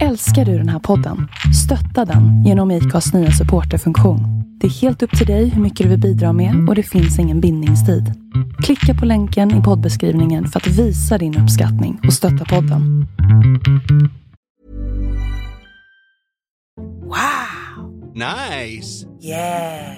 [0.00, 1.28] Älskar du den här podden?
[1.64, 4.20] Stötta den genom IKAs nya supporterfunktion.
[4.60, 7.18] Det är helt upp till dig hur mycket du vill bidra med och det finns
[7.18, 8.14] ingen bindningstid.
[8.62, 13.06] Klicka på länken i poddbeskrivningen för att visa din uppskattning och stötta podden.
[17.02, 18.14] Wow!
[18.14, 19.06] Nice!
[19.22, 19.96] Yeah!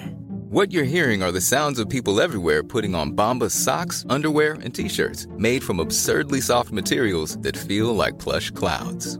[0.51, 4.73] What you're hearing are the sounds of people everywhere putting on Bombas socks, underwear, and
[4.75, 9.19] t-shirts made from absurdly soft materials that feel like plush clouds.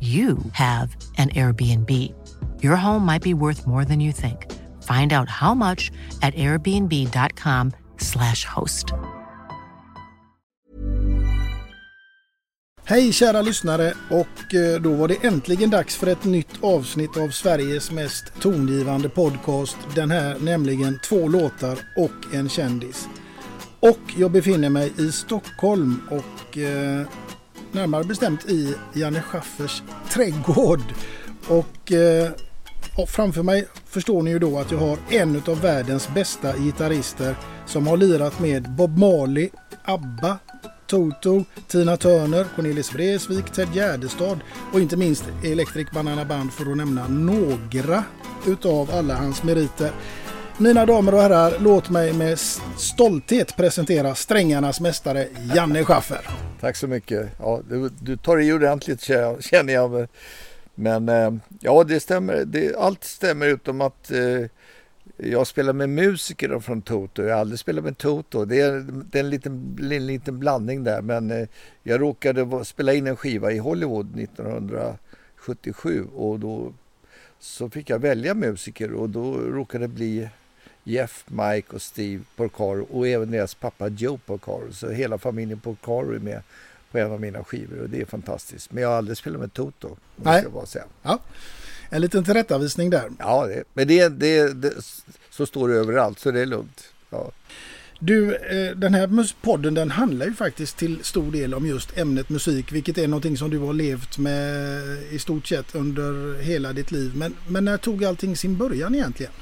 [0.00, 1.90] you have an Airbnb.
[2.62, 4.46] Your home might be worth more than you think.
[4.84, 5.90] Find out how much
[6.22, 8.84] at airbnb.com/slash host.
[12.84, 17.28] Hej kära lyssnare och eh, då var det äntligen dags för ett nytt avsnitt av
[17.28, 19.76] Sveriges mest tongivande podcast.
[19.94, 23.08] Den här nämligen två låtar och en kändis.
[23.80, 27.06] Och jag befinner mig i Stockholm och eh,
[27.72, 30.82] närmare bestämt i Janne Schaffers trädgård.
[31.48, 32.30] Och eh,
[33.06, 37.34] framför mig förstår ni ju då att jag har en av världens bästa gitarrister
[37.66, 39.50] som har lirat med Bob Marley,
[39.84, 40.38] ABBA,
[40.86, 44.38] Toto, Tina Turner, Cornelis Vreeswijk, Ted Gärdestad
[44.72, 48.04] och inte minst Electric Banana Band för att nämna några
[48.46, 49.92] utav alla hans meriter.
[50.60, 52.38] Mina damer och herrar, låt mig med
[52.76, 56.20] stolthet presentera strängarnas mästare Janne Schaffer.
[56.60, 57.28] Tack så mycket.
[57.38, 59.00] Ja, du, du tar i ordentligt
[59.40, 60.08] känner jag.
[60.74, 62.44] Men eh, ja, det stämmer.
[62.44, 64.44] Det, allt stämmer utom att eh,
[65.16, 67.22] jag spelar med musiker från Toto.
[67.22, 68.44] Jag har aldrig spelat med Toto.
[68.44, 71.02] Det är, det är en, liten, en liten blandning där.
[71.02, 71.48] Men eh,
[71.82, 76.72] jag råkade spela in en skiva i Hollywood 1977 och då
[77.38, 80.28] så fick jag välja musiker och då råkade det bli
[80.88, 84.72] Jeff, Mike och Steve Porcaro och även deras pappa Joe Porcaro.
[84.72, 86.42] Så hela familjen Porcaro är med
[86.90, 88.72] på en av mina skivor och det är fantastiskt.
[88.72, 89.96] Men jag har aldrig spelat med Toto.
[90.16, 90.44] Nej.
[90.54, 90.84] Bara säga.
[91.02, 91.18] Ja.
[91.90, 93.10] En liten tillrättavisning där.
[93.18, 94.72] Ja, det, men det, det, det,
[95.30, 96.84] så står det överallt så det är lugnt.
[97.10, 97.30] Ja.
[98.00, 102.28] Du, eh, den här podden den handlar ju faktiskt till stor del om just ämnet
[102.28, 106.90] musik, vilket är någonting som du har levt med i stort sett under hela ditt
[106.90, 107.12] liv.
[107.16, 109.32] Men, men när tog allting sin början egentligen?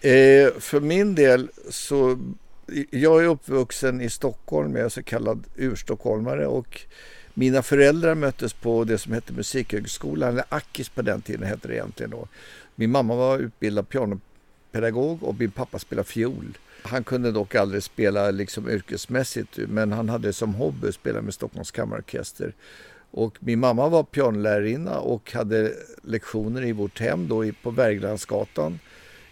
[0.00, 2.18] Eh, för min del så,
[2.90, 6.80] jag är uppvuxen i Stockholm, jag är så kallad urstockholmare och
[7.34, 11.74] mina föräldrar möttes på det som hette Musikhögskolan, eller Akis på den tiden hette det
[11.74, 12.28] egentligen då.
[12.74, 16.58] Min mamma var utbildad pianopedagog och min pappa spelade fiol.
[16.82, 21.34] Han kunde dock aldrig spela liksom yrkesmässigt men han hade som hobby att spela med
[21.34, 22.54] Stockholms kammarorkester.
[23.10, 25.72] Och min mamma var pianolärarinna och hade
[26.02, 28.78] lektioner i vårt hem då på Berglandsgatan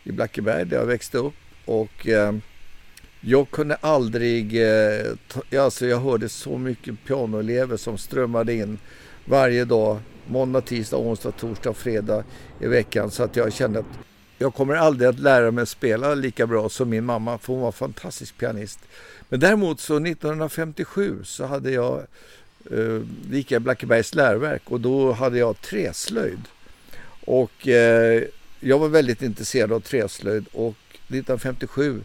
[0.06, 1.34] i Blackeberg där jag växte upp.
[1.64, 2.34] Och eh,
[3.20, 8.78] jag kunde aldrig, eh, ta, alltså jag hörde så mycket pianoelever som strömmade in
[9.24, 12.24] varje dag, måndag, tisdag, onsdag, torsdag, fredag
[12.60, 13.10] i veckan.
[13.10, 13.98] Så att jag kände att
[14.38, 17.62] jag kommer aldrig att lära mig att spela lika bra som min mamma, för hon
[17.62, 18.78] var fantastisk pianist.
[19.28, 22.02] Men däremot så 1957 så hade jag,
[22.70, 23.00] eh,
[23.30, 26.40] gick jag Blackebergs läroverk och då hade jag träslöjd.
[27.24, 28.22] Och eh,
[28.60, 32.04] jag var väldigt intresserad av träslöjd och 1957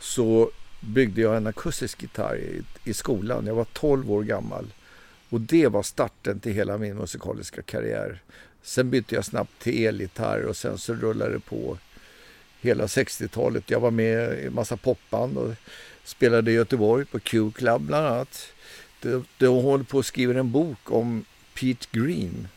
[0.00, 3.46] så byggde jag en akustisk gitarr i, i skolan.
[3.46, 4.66] Jag var 12 år gammal
[5.28, 8.22] och det var starten till hela min musikaliska karriär.
[8.62, 11.78] Sen bytte jag snabbt till elgitarr och sen så rullade det på
[12.60, 13.70] hela 60-talet.
[13.70, 15.54] Jag var med i en massa popband och
[16.04, 18.52] spelade i Göteborg på Q Club bland annat.
[19.38, 22.48] De håller på att skriva en bok om Pete Green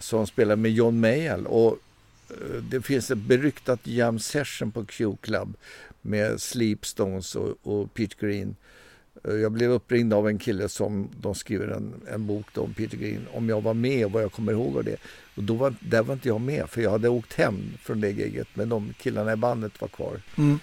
[0.00, 1.78] som spelar med John Mayall och
[2.40, 5.56] Eh, det finns ett beryktat jam session på Q Club
[6.02, 8.56] med Sleepstones och, och Pete Green.
[9.24, 12.96] Eh, jag blev uppringd av en kille som de skriver en, en bok om Peter
[12.96, 14.96] Green, om jag var med och vad jag kommer ihåg av det.
[15.36, 18.10] Och då var, där var inte jag med för jag hade åkt hem från det
[18.10, 20.20] giget men de killarna i bandet var kvar.
[20.38, 20.58] Mm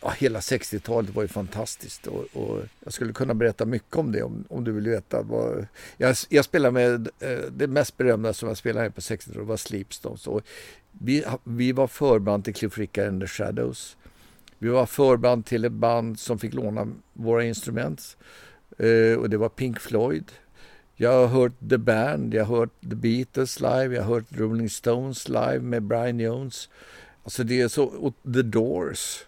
[0.00, 4.22] ja, hela 60-talet var ju fantastiskt och, och, jag skulle kunna berätta mycket om det
[4.22, 5.22] om, om du vill veta.
[5.22, 5.66] Vad,
[5.96, 9.56] jag, jag spelade med eh, det mest berömda som jag spelade med på 60-talet var
[9.56, 10.26] Sleepstones.
[10.26, 10.42] Och
[10.92, 13.96] vi, vi var förband till Cliff Richard and the Shadows.
[14.58, 18.16] Vi var förband till ett band som fick låna våra instrument
[18.78, 20.32] eh, och det var Pink Floyd.
[20.96, 24.70] Jag har hört The Band, jag har hört The Beatles live, jag har hört Rolling
[24.70, 26.68] Stones live med Brian Jones.
[27.24, 29.24] Alltså det är så, och The Doors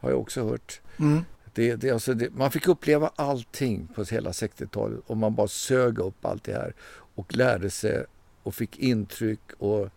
[0.00, 0.80] har jag också hört.
[0.98, 1.24] Mm.
[1.54, 5.98] Det, det, alltså det, man fick uppleva allting på hela 60-talet och man bara sög
[5.98, 6.74] upp allt det här
[7.14, 8.04] och lärde sig
[8.42, 9.40] och fick intryck.
[9.58, 9.88] Och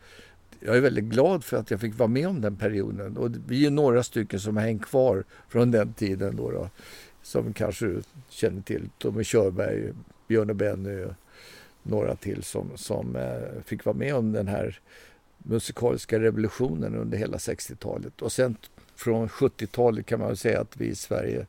[0.60, 3.18] jag är väldigt glad för att jag fick vara med om den perioden.
[3.18, 6.36] Och vi är några stycken som har hängt kvar från den tiden.
[6.36, 6.70] Då, då
[7.22, 8.90] som kanske du känner till.
[8.98, 9.94] Tommy Körberg,
[10.28, 11.14] Björn och Benny och
[11.84, 14.80] några till som, som eh, fick vara med om den här
[15.38, 18.22] musikaliska revolutionen under hela 60-talet.
[18.22, 18.58] Och sen
[18.96, 21.46] från 70-talet kan man säga att vi i Sverige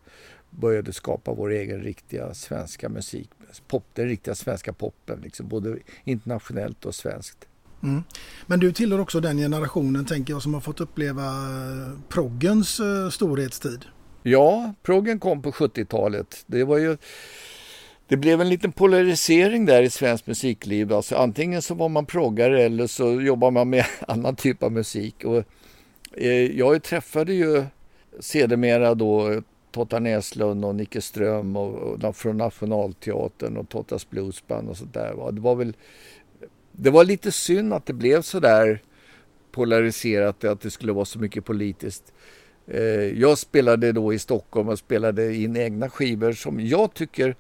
[0.51, 3.31] började skapa vår egen riktiga svenska musik.
[3.69, 7.47] Pop, den riktiga svenska poppen, liksom, både internationellt och svenskt.
[7.83, 8.03] Mm.
[8.47, 13.09] Men du tillhör också den generationen, tänker jag, som har fått uppleva eh, proggens eh,
[13.11, 13.85] storhetstid.
[14.23, 16.45] Ja, proggen kom på 70-talet.
[16.47, 16.97] Det var ju
[18.09, 20.93] det blev en liten polarisering där i svensk musikliv.
[20.93, 25.25] Alltså antingen så var man proggare eller så jobbar man med annan typ av musik.
[25.25, 25.45] Och,
[26.17, 27.65] Eh, jag träffade ju
[28.21, 34.77] sedermera då Totta Näslund och Nicke Ström och, och, från Nationalteatern och Tottas Bluesband och
[34.77, 35.33] sånt där.
[35.33, 35.77] Det var väl
[36.73, 38.83] det var lite synd att det blev så där
[39.53, 42.13] polariserat, att det skulle vara så mycket politiskt.
[42.67, 42.81] Eh,
[43.21, 47.37] jag spelade då i Stockholm och spelade in egna skivor som jag tycker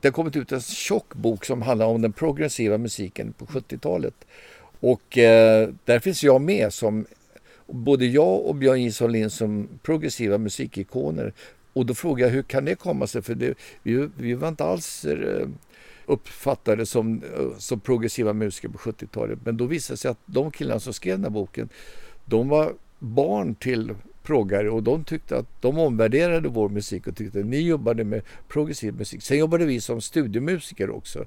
[0.00, 4.14] det har kommit ut en tjock bok som handlar om den progressiva musiken på 70-talet.
[4.80, 7.06] Och eh, där finns jag med som
[7.66, 11.32] både jag och Björn Jonsson Lind som progressiva musikikoner.
[11.72, 13.22] Och då frågade jag hur kan det komma sig?
[13.22, 15.48] För det, vi, vi var inte alls eh,
[16.06, 19.38] uppfattade som, eh, som progressiva musiker på 70-talet.
[19.44, 21.68] Men då visade det sig att de killarna som skrev den här boken,
[22.24, 27.40] de var barn till proggare och de tyckte att de omvärderade vår musik och tyckte
[27.40, 29.22] att ni jobbade med progressiv musik.
[29.22, 31.24] Sen jobbade vi som studiemusiker också.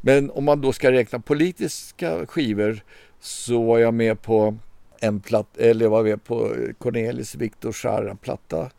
[0.00, 2.80] Men om man då ska räkna politiska skivor
[3.20, 4.58] så var jag med på
[5.00, 8.70] en platta, eller jag var med på Cornelis Victor Jara-platta.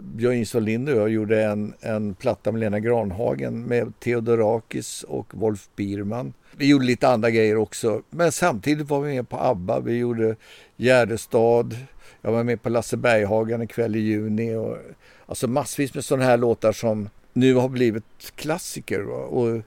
[0.00, 5.26] Björn Jonsson Lind och jag gjorde en, en platta med Lena Granhagen med Theodorakis och
[5.30, 6.32] Wolf Biermann.
[6.56, 9.80] Vi gjorde lite andra grejer också, men samtidigt var vi med på ABBA.
[9.80, 10.36] Vi gjorde
[10.76, 11.76] Gärdestad,
[12.22, 14.54] jag var med på Lasse Berghagen en kväll i juni.
[14.54, 14.76] Och,
[15.26, 18.04] alltså massvis med sådana här låtar som nu har blivit
[18.34, 19.00] klassiker.
[19.00, 19.16] Va?
[19.16, 19.62] Och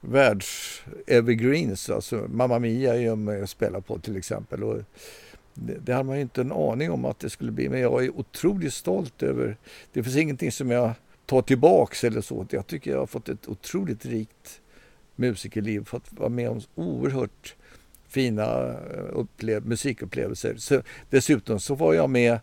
[0.00, 1.94] världs-evergreens.
[1.94, 4.64] Alltså Mamma Mia är jag med och spelar på till exempel.
[4.64, 4.78] Och
[5.66, 7.68] det, det hade man ju inte en aning om att det skulle bli.
[7.68, 9.56] Men jag är otroligt stolt över...
[9.92, 10.92] Det finns ingenting som jag
[11.26, 12.46] tar tillbaks eller så.
[12.50, 14.60] Jag tycker jag har fått ett otroligt rikt
[15.16, 15.84] musikerliv.
[15.84, 17.54] Fått vara med om oerhört
[18.08, 20.56] fina eh, upplev musikupplevelser.
[20.56, 22.38] Så, dessutom så var jag med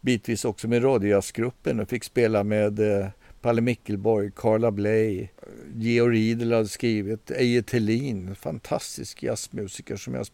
[0.00, 3.06] bitvis också med Radiojazzgruppen och fick spela med eh,
[3.40, 5.28] Palle Mickelborg, Carla Bley,
[5.74, 10.26] Georg Riedel hade skrivit, Eje Thelin, fantastisk jazzmusiker som jag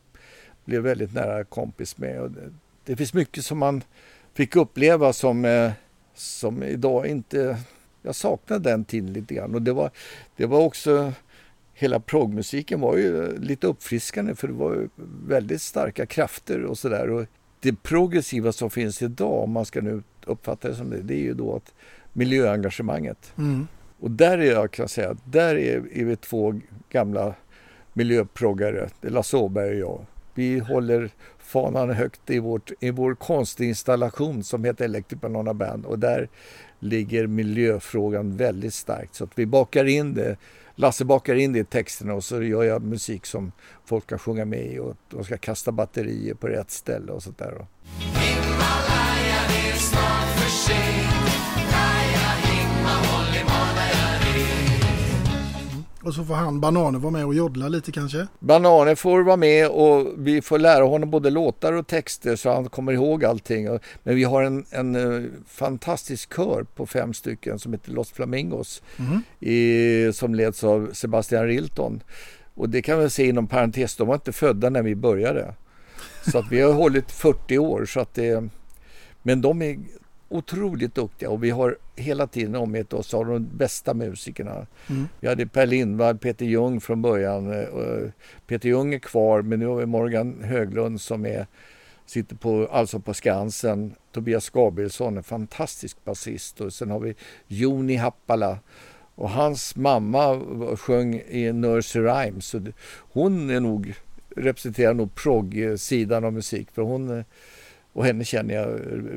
[0.64, 2.20] blev väldigt nära kompis med.
[2.20, 2.52] Och det,
[2.84, 3.82] det finns mycket som man
[4.34, 5.72] fick uppleva som, eh,
[6.14, 7.58] som idag inte...
[8.04, 9.54] Jag saknar den tiden lite grann.
[9.54, 9.90] Och det var,
[10.36, 11.12] det var också
[11.74, 14.88] hela progmusiken var ju lite uppfriskande för det var
[15.26, 17.26] väldigt starka krafter och sådär.
[17.60, 21.22] Det progressiva som finns idag, om man ska nu uppfatta det som det, det är
[21.22, 21.74] ju då att
[22.12, 23.32] miljöengagemanget.
[23.38, 23.66] Mm.
[24.00, 27.34] Och där är jag kan säga, där är, är vi två gamla
[27.92, 30.06] miljöproggare, Lasse Åberg och jag.
[30.34, 35.98] Vi håller fanan högt i, vårt, i vår konstinstallation som heter Electric Banana Band och
[35.98, 36.28] där
[36.78, 39.14] ligger miljöfrågan väldigt starkt.
[39.14, 40.36] Så att vi bakar in det
[40.74, 43.52] Lasse bakar in det i texterna och så gör jag musik som
[43.84, 47.38] folk kan sjunga med i och de ska kasta batterier på rätt ställe och sånt
[47.38, 47.66] där.
[47.98, 51.11] Himalaya, det är snart för sent
[56.02, 58.26] Och så får han Bananer vara med och joddla lite kanske?
[58.38, 62.68] Bananer får vara med och vi får lära honom både låtar och texter så han
[62.68, 63.78] kommer ihåg allting.
[64.02, 68.82] Men vi har en, en eh, fantastisk kör på fem stycken som heter Los Flamingos
[68.98, 69.22] mm.
[69.40, 72.02] i, som leds av Sebastian Rilton.
[72.54, 75.54] Och det kan vi se inom parentes, de var inte födda när vi började.
[76.30, 77.84] Så att vi har hållit 40 år.
[77.84, 78.48] Så att det,
[79.22, 79.78] men de är
[80.32, 84.66] otroligt duktiga och vi har hela tiden omgett oss av de bästa musikerna.
[84.90, 85.08] Mm.
[85.20, 87.52] Vi hade Per Lindvall, Peter Jung från början.
[87.52, 88.10] Eh,
[88.46, 91.46] Peter Jung är kvar men nu har vi Morgan Höglund som är
[92.06, 93.94] sitter på, alltså på Skansen.
[94.12, 96.60] Tobias Gabrielsson, en fantastisk basist.
[96.60, 97.14] Och sen har vi
[97.46, 98.58] Joni Happala.
[99.14, 100.40] Och hans mamma
[100.76, 102.54] sjöng i Nursery Rhymes.
[103.12, 103.94] Hon är nog,
[104.36, 106.70] representerar nog progg-sidan av musik.
[106.70, 107.24] För hon,
[107.92, 108.66] och henne känner jag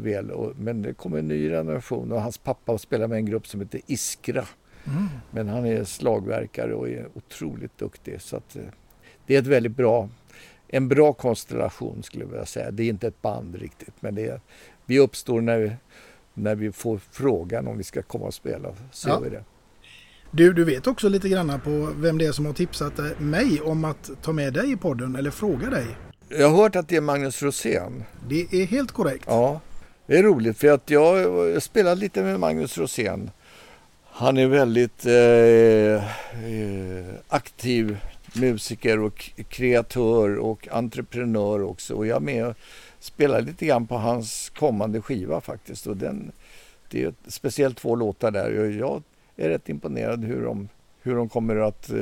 [0.01, 0.53] väl.
[0.58, 3.82] Men det kommer en ny generation och hans pappa spelar med en grupp som heter
[3.88, 4.46] Iskra.
[4.86, 5.08] Mm.
[5.32, 8.22] Men han är slagverkare och är otroligt duktig.
[8.22, 8.63] Så att, eh,
[9.25, 10.10] det är ett väldigt bra,
[10.67, 12.72] en bra konstellation skulle jag vilja säga.
[12.72, 14.41] Det är inte ett band riktigt men det är,
[14.86, 15.72] vi uppstår när vi,
[16.34, 18.70] när vi får frågan om vi ska komma och spela.
[18.91, 19.20] Så ja.
[19.20, 19.44] vi det.
[20.32, 23.86] Du, du vet också lite grann på vem det är som har tipsat mig om
[23.86, 25.88] att ta med dig i podden eller fråga dig.
[26.29, 28.03] Jag har hört att det är Magnus Rosén.
[28.27, 29.24] Det är helt korrekt.
[29.27, 29.60] Ja,
[30.05, 33.32] det är roligt för att jag, spelat lite med Magnus Rosén.
[34.03, 36.03] Han är väldigt eh,
[36.51, 37.98] eh, aktiv
[38.34, 41.94] musiker och kreatör och entreprenör också.
[41.94, 42.55] Och jag är med och
[43.00, 45.88] spelar lite grann på hans kommande skiva faktiskt.
[45.88, 46.32] Och den,
[46.89, 48.72] det är speciellt två låtar där.
[48.79, 49.03] Jag
[49.36, 50.70] är rätt imponerad hur de,
[51.06, 51.98] hur de kommer att eh,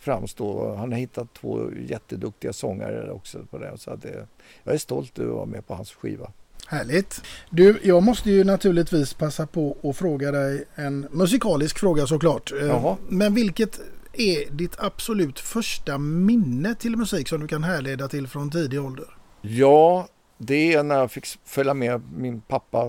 [0.00, 0.74] framstå.
[0.74, 3.78] Han har hittat två jätteduktiga sångare också på det.
[3.78, 4.26] Så att det,
[4.64, 6.32] jag är stolt över att vara med på hans skiva.
[6.66, 7.22] Härligt.
[7.50, 12.52] Du, jag måste ju naturligtvis passa på att fråga dig en musikalisk fråga såklart.
[12.52, 12.96] Eh, Jaha.
[13.08, 13.80] Men vilket
[14.12, 19.06] är ditt absolut första minne till musik som du kan härleda till från tidig ålder?
[19.40, 22.84] Ja, det är när jag fick följa med min pappa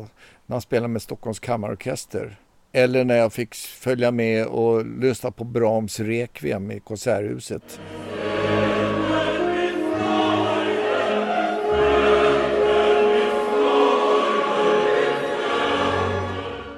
[0.46, 2.40] när han spelade med Stockholms kammarorkester.
[2.76, 7.80] Eller när jag fick följa med och lyssna på Brahms Requiem i Konserthuset.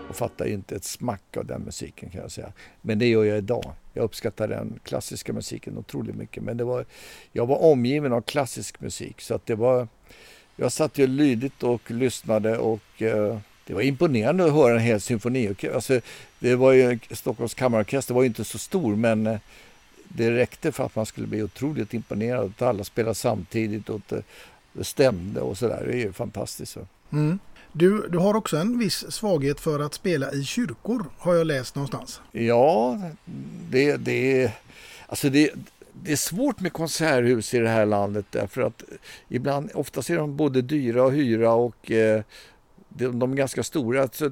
[0.07, 2.53] Jag fattar inte ett smack av den musiken kan jag säga.
[2.81, 3.73] Men det gör jag idag.
[3.93, 6.43] Jag uppskattar den klassiska musiken otroligt mycket.
[6.43, 6.85] Men det var,
[7.31, 9.87] jag var omgiven av klassisk musik så att det var...
[10.55, 15.01] Jag satt ju lydigt och lyssnade och eh, det var imponerande att höra en hel
[15.01, 15.55] symfoni.
[15.73, 16.01] Alltså,
[16.39, 19.39] det var ju, Stockholms kammarorkester var ju inte så stor men eh,
[20.03, 22.45] det räckte för att man skulle bli otroligt imponerad.
[22.45, 24.23] Att alla spelade samtidigt och det,
[24.73, 25.83] det stämde och sådär.
[25.87, 26.77] Det är ju fantastiskt.
[27.11, 27.39] Mm.
[27.71, 31.75] Du, du har också en viss svaghet för att spela i kyrkor har jag läst
[31.75, 32.21] någonstans.
[32.31, 33.01] Ja,
[33.69, 34.51] det, det,
[35.07, 35.51] alltså det,
[36.03, 38.83] det är svårt med konserthus i det här landet därför att
[39.29, 42.21] ibland, oftast är de både dyra att hyra och eh,
[42.97, 44.07] de, de är ganska stora.
[44.07, 44.31] Så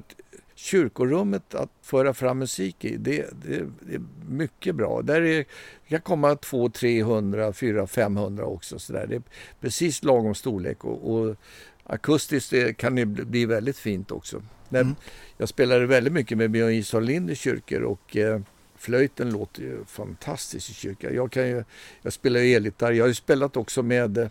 [0.54, 5.02] kyrkorummet att föra fram musik i, det, det, det är mycket bra.
[5.02, 5.44] Där är,
[5.88, 8.78] kan komma 200, 300, 400, 500 också.
[8.78, 9.06] Så där.
[9.06, 9.22] Det är
[9.60, 11.36] precis lagom storlek och, och
[11.84, 14.42] akustiskt kan det bli väldigt fint också.
[14.70, 14.94] Mm.
[15.36, 18.40] Jag spelade väldigt mycket med Björn Isholm Lind i kyrkor och eh,
[18.76, 21.14] flöjten låter ju fantastiskt i kyrkan.
[21.14, 21.64] Jag, kan ju,
[22.02, 22.92] jag spelar ju elgitarr.
[22.92, 24.28] Jag har ju spelat också med eh,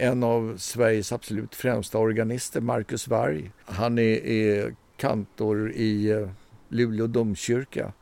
[0.00, 3.50] en av Sveriges absolut främsta organister, Marcus Varg.
[3.64, 6.28] Han är, är kantor i eh,
[6.68, 7.92] Luleå domkyrka.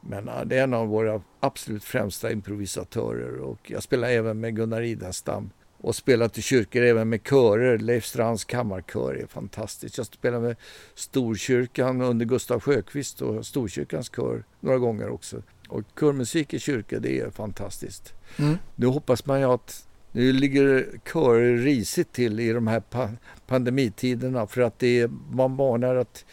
[0.00, 4.82] Men det är en av våra absolut främsta improvisatörer och jag spelar även med Gunnar
[4.82, 5.50] Idenstam
[5.80, 7.78] och spelat i kyrkor även med körer.
[7.78, 9.96] Leif Strands kammarkör är fantastiskt.
[9.96, 10.56] Jag spelade med
[10.94, 15.42] Storkyrkan under Gustav Sjökvist och Storkyrkans kör några gånger också.
[15.68, 18.12] Och körmusik i kyrka, det är fantastiskt.
[18.36, 18.56] Mm.
[18.76, 19.87] Nu hoppas man ju att
[20.18, 23.10] nu ligger körer risigt till i de här pa
[23.46, 26.24] pandemitiderna för att det är, man varnar att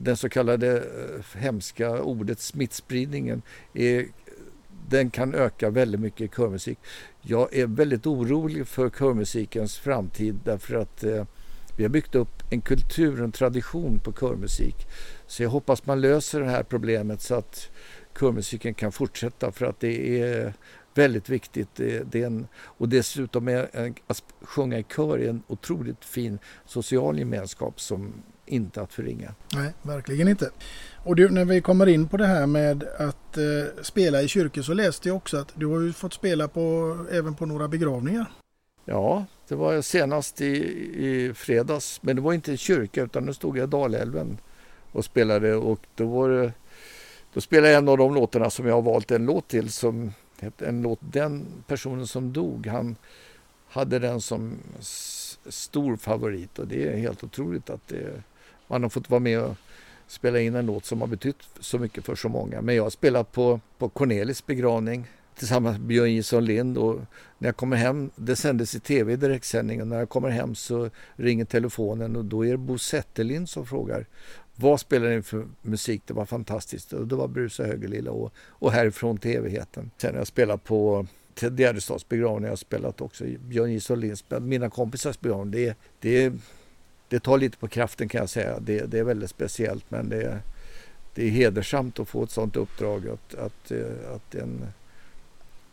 [0.00, 3.42] den så kallade eh, hemska ordet smittspridningen
[3.74, 4.06] är
[4.88, 6.78] den kan öka väldigt mycket i körmusik.
[7.22, 11.24] Jag är väldigt orolig för körmusikens framtid därför att eh,
[11.76, 14.76] vi har byggt upp en kultur, en tradition på körmusik.
[15.26, 17.70] Så jag hoppas man löser det här problemet så att
[18.18, 20.54] körmusiken kan fortsätta för att det är
[20.94, 21.68] väldigt viktigt.
[21.74, 26.04] Det, det är en, och dessutom är en, att sjunga i kör är en otroligt
[26.04, 28.12] fin social gemenskap som
[28.46, 29.34] inte att förringa.
[29.54, 30.50] Nej, verkligen inte.
[31.04, 34.62] Och du, när vi kommer in på det här med att eh, spela i kyrkor
[34.62, 38.26] så läste jag också att du har ju fått spela på, även på några begravningar.
[38.84, 40.54] Ja, det var senast i,
[41.06, 42.02] i fredags.
[42.02, 44.38] Men det var inte i kyrka utan då stod jag i Dalälven
[44.92, 46.52] och spelade och då var det,
[47.34, 50.12] då spelade jag en av de låtarna som jag har valt en låt till som
[50.58, 52.96] en låt, den personen som dog han
[53.68, 54.58] hade den som
[55.46, 58.22] stor favorit och det är helt otroligt att det,
[58.66, 59.56] man har fått vara med och
[60.06, 62.60] spela in en låt som har betytt så mycket för så många.
[62.60, 65.06] Men jag har spelat på, på Cornelis begravning
[65.38, 67.00] tillsammans med Björn Jisson Lind och
[67.38, 70.54] när jag kommer hem, det sändes i tv i direktsändning och när jag kommer hem
[70.54, 74.06] så ringer telefonen och då är det Bo Zetterlind som frågar
[74.56, 76.02] vad spelade ni för musik?
[76.06, 76.92] Det var fantastiskt.
[76.92, 79.90] Och det var Brusa Högerlilla och, och Härifrån till evigheten.
[79.96, 83.24] Sen har jag spelat på Ted Gärdestads begravning Jag har spelat också.
[83.24, 83.80] Björn J.
[83.80, 85.50] Solins, mina kompisars begravning.
[85.50, 86.32] Det, det,
[87.08, 88.60] det tar lite på kraften kan jag säga.
[88.60, 90.38] Det, det är väldigt speciellt men det,
[91.14, 93.08] det är hedersamt att få ett sådant uppdrag.
[93.08, 94.66] Att, att, eh, att en,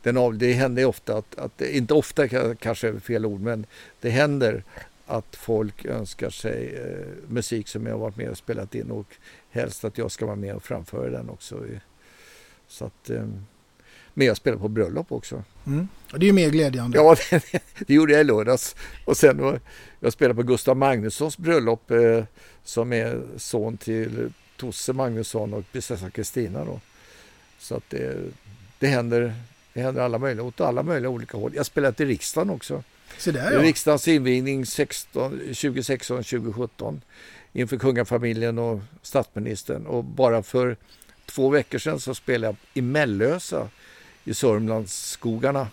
[0.04, 3.66] den av, det händer ofta, att, att, inte ofta kanske är fel ord, men
[4.02, 4.64] det händer
[5.10, 9.16] att folk önskar sig eh, musik som jag har varit med och spelat in och
[9.50, 11.64] helst att jag ska vara med och framföra den också.
[12.68, 13.28] Så att, eh,
[14.14, 15.44] men jag spelar på bröllop också.
[15.68, 15.88] Mm.
[16.12, 16.98] Det är ju mer glädjande.
[16.98, 18.76] Ja, det, det gjorde jag i lördags.
[19.06, 19.60] Och sen var,
[20.00, 22.24] jag spelade på Gustav Magnussons bröllop eh,
[22.64, 26.80] som är son till Tosse Magnusson och prinsessa Kristina.
[27.60, 28.18] Så att det,
[28.80, 29.36] det, händer,
[29.74, 31.52] det händer alla möjliga, åt alla möjliga olika håll.
[31.56, 32.84] Jag spelade till riksdagen också.
[33.18, 33.62] Så där, ja.
[33.62, 37.02] Riksdagens invigning 2016-2017
[37.54, 39.86] inför kungafamiljen och statsministern.
[39.86, 40.78] Och bara för
[41.26, 43.70] två veckor sedan så spelade jag i Mellösa
[44.24, 45.68] i Sörmlandsskogarna.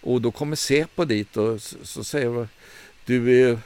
[0.00, 2.48] Och då kommer Säpo dit och så, så säger
[3.04, 3.58] du är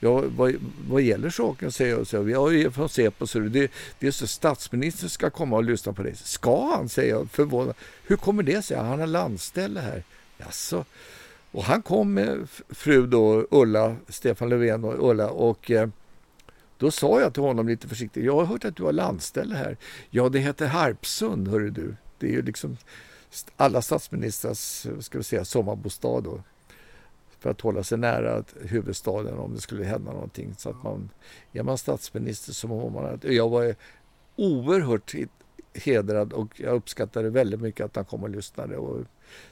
[0.00, 0.54] Ja, vad,
[0.88, 1.72] vad gäller saken?
[1.72, 2.06] säger jag.
[2.06, 5.92] Så jag är från Säpo, så det, det är så statsministern ska komma och lyssna
[5.92, 6.14] på dig.
[6.16, 6.88] Ska han?
[6.88, 7.74] säger jag förvånad.
[8.06, 8.76] Hur kommer det sig?
[8.76, 10.02] Han har landställe här.
[10.38, 10.84] Jaså?
[11.52, 15.88] Och han kom med fru då, Ulla, Stefan Löfven och Ulla och eh,
[16.78, 19.76] då sa jag till honom lite försiktigt, jag har hört att du har landställe här.
[20.10, 21.96] Ja, det heter Harpsund, hörru du.
[22.18, 22.76] Det är ju liksom
[23.56, 26.42] alla statsministrars eh, ska vi säga, sommarbostad då.
[27.40, 30.54] För att hålla sig nära huvudstaden om det skulle hända någonting.
[30.58, 31.10] Så att man,
[31.52, 33.06] är man statsminister så har man...
[33.06, 33.74] att Jag var
[34.36, 35.14] oerhört
[35.74, 38.76] hedrad och jag uppskattade väldigt mycket att han kom och lyssnade.
[38.76, 39.04] Och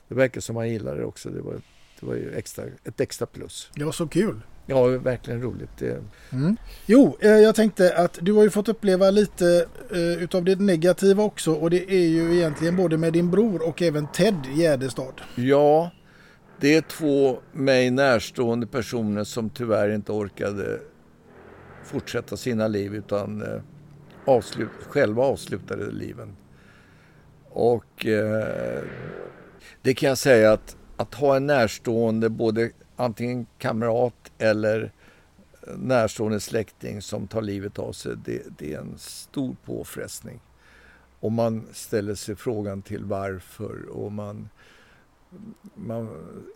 [0.09, 1.31] det verkar som han gillade det också.
[1.31, 1.61] Det var,
[2.01, 3.71] det var ju extra, ett extra plus.
[3.75, 4.41] Det var så kul.
[4.67, 5.71] Ja, verkligen roligt.
[5.79, 6.03] Det...
[6.33, 6.57] Mm.
[6.87, 11.23] Jo, eh, jag tänkte att du har ju fått uppleva lite uh, utav det negativa
[11.23, 15.21] också och det är ju egentligen både med din bror och även Ted Gärdestad.
[15.35, 15.91] Ja,
[16.61, 20.81] det är två mig närstående personer som tyvärr inte orkade
[21.85, 23.63] fortsätta sina liv utan
[24.25, 26.37] avslut, själva avslutade liven.
[27.51, 28.85] Och uh,
[29.83, 34.93] det kan jag säga att, att ha en närstående, både antingen kamrat eller
[35.67, 40.41] eh, närstående släkting som tar livet av sig, det, det, är en stor påfrestning.
[41.21, 44.49] Och man ställer sig frågan till varför och man,
[45.75, 46.09] man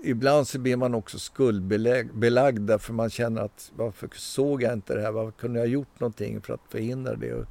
[0.05, 5.03] ibland så blir man också skuldbelagd därför man känner att varför såg jag inte det
[5.03, 5.11] här?
[5.11, 7.47] Varför kunde jag ha gjort någonting för att förhindra det?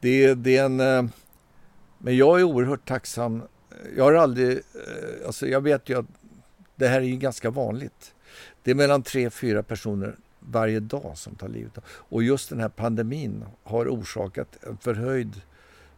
[0.00, 0.80] Det, det är en...
[0.80, 1.04] Eh,
[1.98, 3.42] men jag är oerhört tacksam.
[3.96, 4.50] Jag har aldrig...
[4.56, 6.06] Eh, alltså jag vet ju att
[6.78, 8.14] det här är ju ganska vanligt.
[8.62, 12.60] Det är mellan tre, fyra personer varje dag som tar livet av Och just den
[12.60, 15.40] här pandemin har orsakat en förhöjd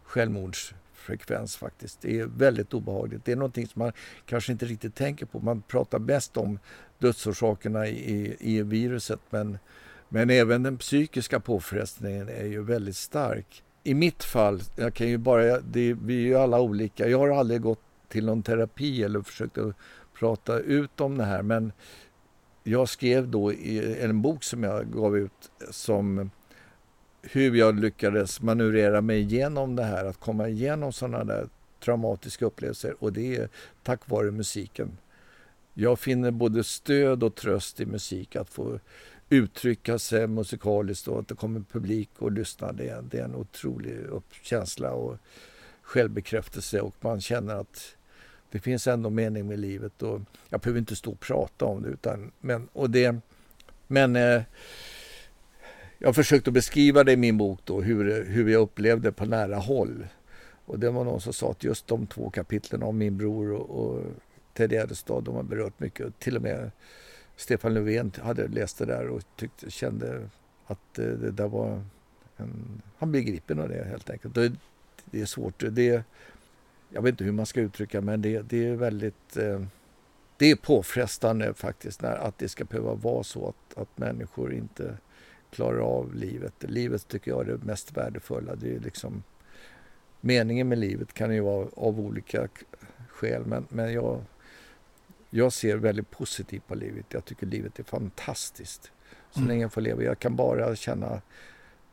[0.02, 2.00] självmordsfrekvens faktiskt.
[2.00, 3.24] Det är väldigt obehagligt.
[3.24, 3.92] Det är någonting som man
[4.26, 5.40] kanske inte riktigt tänker på.
[5.40, 6.58] Man pratar bäst om
[6.98, 9.58] dödsorsakerna i, i viruset men,
[10.08, 13.62] men även den psykiska påfrestningen är ju väldigt stark.
[13.82, 17.08] I mitt fall, jag kan ju bara, det, vi är ju alla olika.
[17.08, 19.74] Jag har aldrig gått till någon terapi eller försökt att
[20.20, 21.42] prata ut om det här.
[21.42, 21.72] Men
[22.62, 26.30] jag skrev då i en bok som jag gav ut som
[27.22, 31.48] hur jag lyckades manövrera mig igenom det här, att komma igenom sådana där
[31.84, 33.48] traumatiska upplevelser och det är
[33.82, 34.98] tack vare musiken.
[35.74, 38.80] Jag finner både stöd och tröst i musik, att få
[39.28, 42.72] uttrycka sig musikaliskt och att det kommer publik och lyssnar.
[42.72, 43.98] Det är, det är en otrolig
[44.42, 45.16] känsla och
[45.82, 47.96] självbekräftelse och man känner att
[48.50, 51.88] det finns ändå mening med livet och jag behöver inte stå och prata om det.
[51.88, 53.16] Utan, men, och det,
[53.86, 54.42] men eh,
[55.98, 60.06] jag försökte beskriva det i min bok då, hur, hur jag upplevde på nära håll.
[60.64, 63.70] Och det var någon som sa att just de två kapitlen om min bror och,
[63.70, 64.04] och
[64.54, 66.18] Ted Gärdestad, de har berört mycket.
[66.18, 66.70] Till och med
[67.36, 70.28] Stefan Löfven hade läst det där och tyckte, kände
[70.66, 71.82] att det, det där var
[72.36, 74.34] en, han blev gripen av det helt enkelt.
[74.34, 74.52] Det,
[75.04, 75.64] det är svårt.
[75.70, 76.04] Det,
[76.90, 79.60] jag vet inte hur man ska uttrycka men det, det är väldigt eh,
[80.36, 84.96] det är påfrestande faktiskt när, att det ska behöva vara så att, att människor inte
[85.50, 86.54] klarar av livet.
[86.58, 88.54] Livet tycker jag är det mest värdefulla.
[88.54, 89.22] Det är liksom,
[90.20, 92.48] meningen med livet kan ju vara av olika
[93.08, 94.20] skäl men, men jag,
[95.30, 97.06] jag ser väldigt positivt på livet.
[97.08, 98.92] Jag tycker livet är fantastiskt.
[99.30, 99.48] Så mm.
[99.48, 100.02] länge jag får leva.
[100.02, 101.20] Jag kan bara känna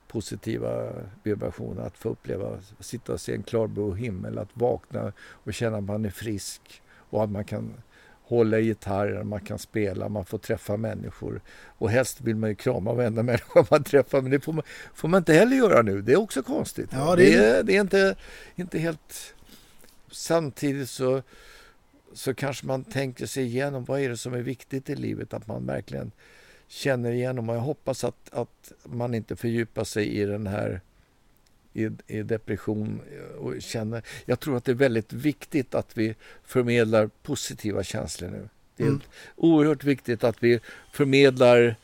[0.07, 0.93] positiva
[1.23, 1.81] vibrationer.
[1.81, 6.05] Att få uppleva, sitta och se en klarblå himmel, att vakna och känna att man
[6.05, 7.73] är frisk och att man kan
[8.21, 11.41] hålla i gitarren, man kan spela, man får träffa människor.
[11.65, 15.07] Och helst vill man ju krama varenda människa man träffar, men det får man, får
[15.07, 16.01] man inte heller göra nu.
[16.01, 16.89] Det är också konstigt.
[16.91, 17.39] Ja, det, är...
[17.39, 18.15] Det, är, det är inte,
[18.55, 19.33] inte helt...
[20.11, 21.21] Samtidigt så
[22.13, 25.33] så kanske man tänker sig igenom vad är det som är viktigt i livet.
[25.33, 26.11] Att man verkligen
[26.67, 30.81] känner igenom och jag hoppas att, att man inte fördjupar sig i den här
[31.73, 33.01] i, i depression
[33.39, 34.03] och känner.
[34.25, 38.49] Jag tror att det är väldigt viktigt att vi förmedlar positiva känslor nu.
[38.75, 39.01] Det är mm.
[39.35, 40.59] oerhört viktigt att vi
[40.91, 41.75] förmedlar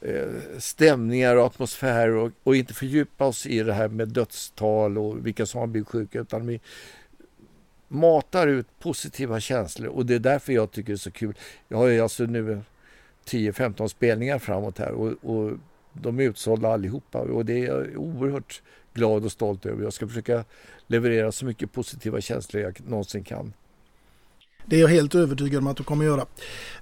[0.00, 5.26] eh, stämningar och atmosfär och, och, inte fördjupa oss i det här med dödstal och
[5.26, 6.60] vilka som har blivit sjuka utan vi
[7.88, 11.34] matar ut positiva känslor och det är därför jag tycker det är så kul.
[11.68, 12.60] Jag har ju alltså nu
[13.26, 15.52] 10-15 spelningar framåt här och, och
[15.92, 18.62] de är utsålda allihopa och det är jag oerhört
[18.94, 19.82] glad och stolt över.
[19.82, 20.44] Jag ska försöka
[20.86, 23.52] leverera så mycket positiva känslor jag någonsin kan.
[24.66, 26.26] Det är jag helt övertygad om att du kommer göra.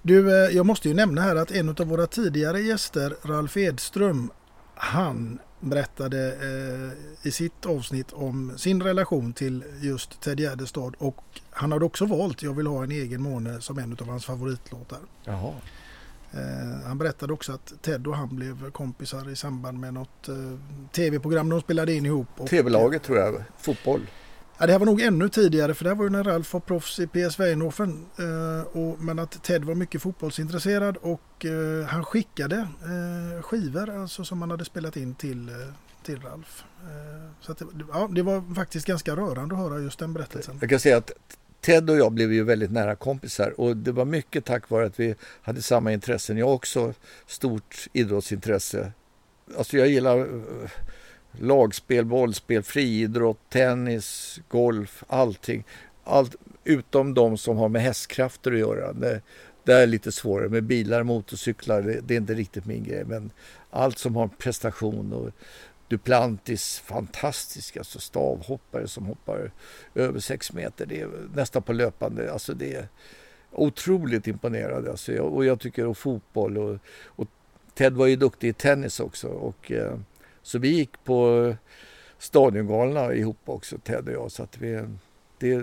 [0.03, 4.31] Du, eh, jag måste ju nämna här att en av våra tidigare gäster, Ralf Edström,
[4.74, 11.72] han berättade eh, i sitt avsnitt om sin relation till just Ted Gärdestad och han
[11.72, 14.98] hade också valt Jag vill ha en egen måne som en av hans favoritlåtar.
[15.24, 15.53] Jaha.
[16.32, 20.34] Eh, han berättade också att Ted och han blev kompisar i samband med något eh,
[20.92, 22.28] tv-program de spelade in ihop.
[22.48, 24.00] Tv-laget tror jag, fotboll.
[24.58, 26.60] Ja, det här var nog ännu tidigare för det här var ju när Ralf var
[26.60, 28.06] proffs i PSV Eindhoven.
[28.18, 34.40] Eh, men att Ted var mycket fotbollsintresserad och eh, han skickade eh, skivor alltså, som
[34.40, 35.54] han hade spelat in till, eh,
[36.02, 36.64] till Ralf.
[37.40, 37.62] Så att,
[37.92, 40.58] ja, det var faktiskt ganska rörande att höra just den berättelsen.
[40.60, 41.10] Jag kan säga att
[41.60, 45.00] Ted och jag blev ju väldigt nära kompisar och det var mycket tack vare att
[45.00, 46.38] vi hade samma intressen.
[46.38, 46.94] Jag har också
[47.26, 48.92] stort idrottsintresse.
[49.56, 50.70] Alltså jag gillar eh,
[51.40, 55.64] lagspel, bollspel, friidrott, tennis, golf, allting.
[56.04, 58.92] Allt, utom de som har med hästkrafter att göra.
[58.92, 59.20] Det,
[59.64, 63.04] det är lite svårare med bilar, motorcyklar, det, det, är inte riktigt min grej.
[63.04, 63.30] Men
[63.70, 65.30] allt som har prestation och
[65.88, 69.51] Duplantis fantastisk, alltså stavhoppare som hoppar
[69.94, 70.87] över sex meter.
[70.87, 72.33] Det är nästan på löpande.
[72.33, 72.88] Alltså det är
[73.53, 74.90] otroligt imponerande.
[74.90, 77.29] Alltså jag, och jag tycker om fotboll och, och,
[77.74, 79.29] Ted var ju duktig i tennis också.
[79.29, 79.98] Och, eh,
[80.42, 81.55] så vi gick på
[82.18, 84.33] Stadiongalorna ihop också, Ted och jag.
[84.33, 84.85] Så att vi,
[85.38, 85.62] det,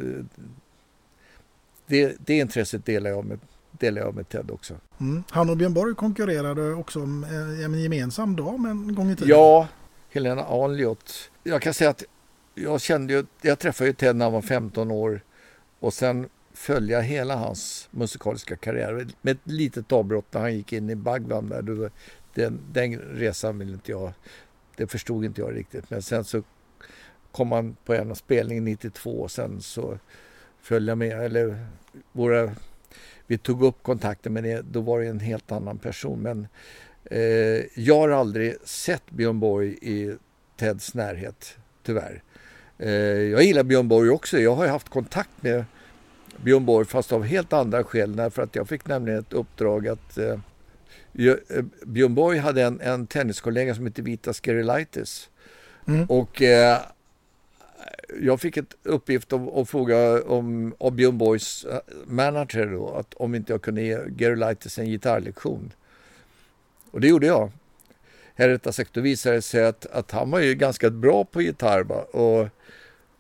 [1.87, 3.39] det, det intresset delar jag med,
[3.71, 4.73] delar jag med Ted också.
[4.99, 5.23] Mm.
[5.29, 9.29] Han och Björn Borg konkurrerade också om eh, en gemensam dam en gång i tiden.
[9.29, 9.67] Ja,
[10.15, 11.31] Helena Aliot.
[11.43, 12.03] Jag kan säga att
[12.53, 15.21] jag kände ju, jag träffade ju Ted när han var 15 år
[15.79, 20.73] och sen följde jag hela hans musikaliska karriär med ett litet avbrott när han gick
[20.73, 21.91] in i Bagwan där.
[22.33, 24.13] Den, den resan vill inte jag,
[24.75, 25.89] det förstod inte jag riktigt.
[25.89, 26.43] Men sen så
[27.31, 29.99] kom han på en spelning 92 och sen så
[30.61, 31.65] följde jag med, eller
[32.11, 32.55] våra,
[33.27, 36.21] vi tog upp kontakten men det, då var det en helt annan person.
[36.21, 36.47] Men
[37.11, 37.19] Eh,
[37.75, 40.15] jag har aldrig sett Björn Borg i
[40.57, 42.23] Teds närhet, tyvärr.
[42.77, 44.37] Eh, jag gillar Björn Borg också.
[44.37, 45.65] Jag har haft kontakt med
[46.37, 48.15] Björn Borg fast av helt andra skäl.
[48.15, 50.39] Därför att jag fick nämligen ett uppdrag att eh,
[51.13, 55.29] eh Björn Borg hade en, en tenniskollega som hette Vita Skerilaitis.
[55.87, 56.05] Mm.
[56.05, 56.79] Och eh,
[58.21, 63.35] jag fick ett uppgift att fråga om, av Björn Borgs eh, manager då, att om
[63.35, 65.73] inte jag kunde ge Gerolaitis en gitarrlektion.
[66.95, 67.51] Och det gjorde jag.
[68.35, 71.83] Rättare sagt, då visade det sig att, att han var ju ganska bra på gitarr.
[71.83, 72.01] Va?
[72.01, 72.47] Och,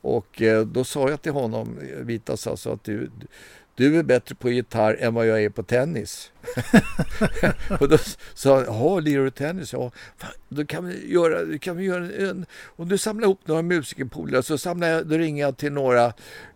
[0.01, 3.09] och eh, då sa jag till honom, Vitas alltså, att du,
[3.75, 6.31] du är bättre på gitarr än vad jag är på tennis.
[7.79, 7.97] och då
[8.33, 9.73] sa han, jaha, lirar du tennis?
[9.73, 13.61] Ja, fan, då kan vi göra, kan vi göra en, om du samlar ihop några
[13.61, 16.05] musikerpolare så samlar jag, då ringer jag till några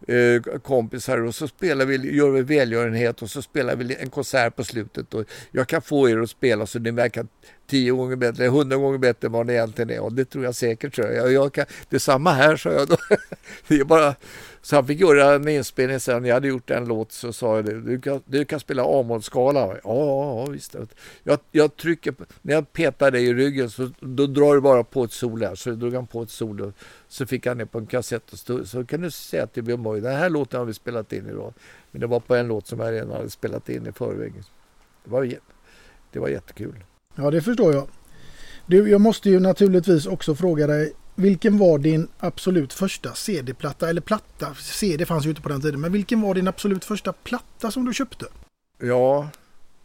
[0.08, 4.56] eh, kompisar och så spelar vi, gör vi välgörenhet och så spelar vi en konsert
[4.56, 7.26] på slutet och jag kan få er att spela så ni verkar
[7.70, 10.00] tio gånger bättre, hundra gånger bättre än vad ni egentligen är.
[10.00, 10.96] Och det tror jag säkert.
[10.96, 11.32] Tror jag.
[11.32, 12.98] Jag kan, det är samma här, sa jag då.
[13.68, 14.16] det är bara,
[14.62, 16.26] så han fick göra en inspelning sen.
[16.26, 17.66] Jag hade gjort en låt så sa jag.
[17.66, 20.76] Du kan, du kan spela a skala ja, ja, visst.
[21.24, 24.84] Jag, jag trycker på, när jag petar dig i ryggen så då drar du bara
[24.84, 25.56] på ett sol här.
[25.56, 26.74] Så drog han på ett sol och
[27.08, 28.34] så fick han ner på en kassett.
[28.34, 31.14] Och stod, så kan du säga till Björn Borg, den här låten har vi spelat
[31.14, 31.54] in idag.
[31.92, 34.34] Men det var på en låt som jag redan hade spelat in i förväg.
[35.04, 35.34] Det var,
[36.12, 36.84] det var jättekul.
[37.16, 37.88] Ja, det förstår jag.
[38.66, 40.94] Du, jag måste ju naturligtvis också fråga dig.
[41.16, 43.90] Vilken var din absolut första CD-platta?
[43.90, 44.54] Eller platta?
[44.54, 45.82] CD fanns ju inte på den tiden.
[45.82, 48.26] Men vilken var din absolut första platta som du köpte?
[48.78, 49.30] Ja,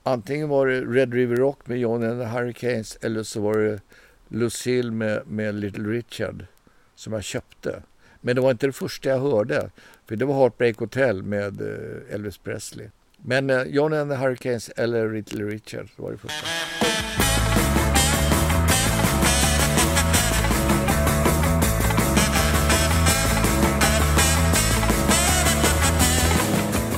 [0.04, 3.80] antingen var det Red River Rock med John and the Hurricanes eller så var det
[4.28, 6.46] Lucille med, med Little Richard
[6.94, 7.82] som jag köpte.
[8.20, 9.70] Men det var inte det första jag hörde.
[10.06, 12.88] För det var Heartbreak Hotel med eh, Elvis Presley.
[13.16, 16.46] Men eh, John and the Hurricanes eller Little Richard var det första.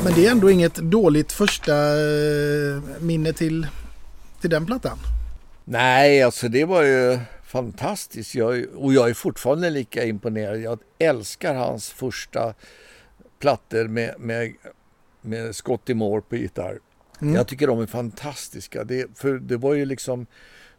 [0.06, 3.66] Men det är ändå inget dåligt första eh, minne till,
[4.40, 4.98] till den plattan.
[5.64, 8.34] Nej, alltså det var ju fantastiskt.
[8.34, 10.60] Jag, och jag är fortfarande lika imponerad.
[10.60, 12.54] Jag älskar hans första
[13.38, 14.54] plattor med, med,
[15.20, 16.78] med Scotty Moore på gitarr.
[17.20, 17.34] Mm.
[17.34, 18.84] Jag tycker de är fantastiska.
[18.84, 20.26] Det, för det var ju liksom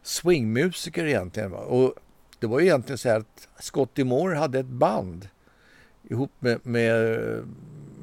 [0.02, 1.50] swingmusiker egentligen.
[1.50, 1.58] Va?
[1.58, 1.94] Och
[2.38, 5.28] det var egentligen så här att Scotty Moore hade ett band
[6.10, 7.18] ihop med, med,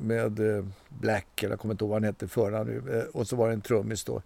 [0.02, 0.66] med eh,
[1.00, 3.48] Black, eller jag kommer inte ihåg vad han hette förra nu, eh, och så var
[3.48, 4.22] det en trummis då.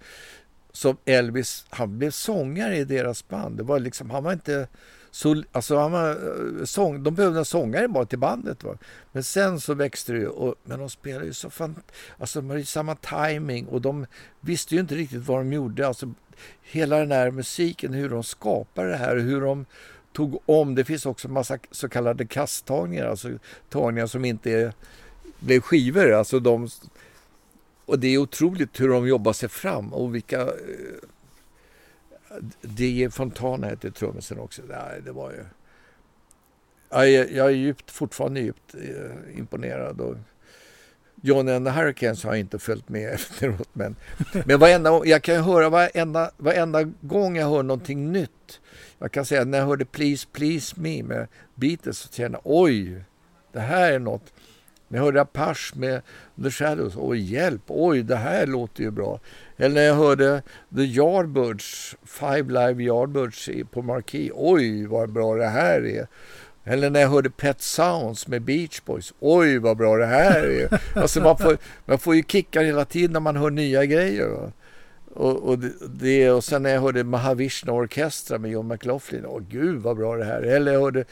[0.71, 3.57] Som Elvis, han blev sångare i deras band.
[3.57, 4.67] Det var liksom, han var inte
[5.11, 8.63] så, alltså han var, eh, sång, de behövde en sångare bara till bandet.
[8.63, 8.77] Va?
[9.11, 10.27] Men sen så växte det ju.
[10.27, 11.75] Och, men de spelade ju så fan,
[12.17, 14.05] alltså de hade ju samma timing och de
[14.39, 15.87] visste ju inte riktigt vad de gjorde.
[15.87, 16.13] Alltså,
[16.61, 19.65] hela den här musiken, hur de skapade det här, hur de
[20.13, 20.75] tog om.
[20.75, 23.29] Det finns också en massa så kallade kasttagningar, alltså
[23.69, 24.73] tagningar som inte är,
[25.39, 26.11] blev skivor.
[26.11, 26.69] Alltså de,
[27.85, 30.41] och det är otroligt hur de jobbar sig fram och vilka...
[30.41, 30.47] Eh,
[32.61, 34.61] det Fontana hette trummisen också.
[34.67, 35.45] Nej, det var ju...
[36.89, 40.01] Jag är, jag är djupt, fortfarande djupt eh, imponerad.
[40.01, 40.15] Och
[41.21, 43.69] Johnny and the Hurricanes har jag inte följt med efteråt.
[43.73, 43.95] Men,
[44.45, 48.59] men varenda, jag kan höra varenda, varenda gång jag hör någonting nytt
[48.99, 53.03] jag kan säga när jag hörde Please Please Me med Beatles så kände jag oj,
[53.51, 54.33] det här är något.
[54.89, 56.01] När jag hörde Apache med
[56.43, 59.19] The Shadows, oj hjälp, oj det här låter ju bra.
[59.57, 60.41] Eller när jag hörde
[60.75, 66.07] The Yardbirds, Five Live Yardbirds på Marquee, oj vad bra det här är.
[66.63, 69.13] Eller när jag hörde Pet Sounds med Beach Boys.
[69.19, 70.79] Oj vad bra det här är.
[70.95, 74.27] Alltså man, får, man får ju kickar hela tiden när man hör nya grejer.
[74.27, 74.51] Va?
[75.13, 79.81] Och, och, det, och sen när jag hörde Mahavishna Orkestra med John McLaughlin, åh gud
[79.81, 80.55] vad bra det här är.
[80.55, 81.05] Eller jag hörde,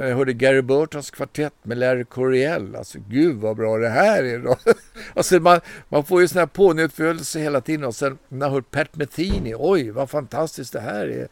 [0.00, 4.38] jag hörde Gary Burtons kvartett med Larry Coryell, alltså gud vad bra det här är.
[4.38, 4.56] Då.
[5.14, 8.70] alltså man, man får ju sån här pånyttfödelse hela tiden och sen när jag hört
[8.70, 11.28] Pat Metheny, oj vad fantastiskt det här är.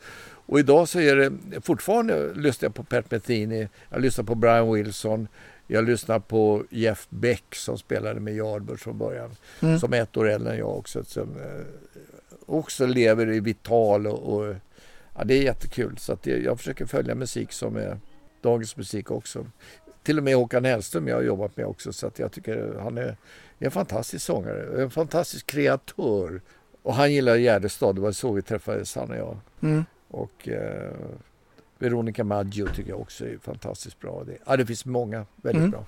[0.46, 4.72] Och idag så är det fortfarande lyssnar jag på Pat Metheny, jag lyssnar på Brian
[4.72, 5.28] Wilson,
[5.66, 9.30] jag lyssnar på Jeff Beck som spelade med Yardbirds från början.
[9.60, 9.78] Mm.
[9.78, 11.04] Som är ett år äldre än jag också.
[11.04, 11.66] Som eh,
[12.46, 14.54] också lever i vital och, och
[15.14, 15.98] ja, det är jättekul.
[15.98, 17.98] Så att jag försöker följa musik som är
[18.44, 19.46] dagens musik också.
[20.02, 22.98] Till och med Håkan Hellström jag har jobbat med också så att jag tycker han
[22.98, 23.16] är
[23.58, 26.40] en fantastisk sångare, en fantastisk kreatör.
[26.82, 29.36] Och han gillar Gärdestad, det var så vi träffades han och jag.
[29.60, 29.84] Mm.
[30.08, 30.92] Och eh,
[31.78, 34.24] Veronica Maggio tycker jag också är fantastiskt bra.
[34.24, 35.70] Det, ja, det finns många väldigt mm.
[35.70, 35.84] bra.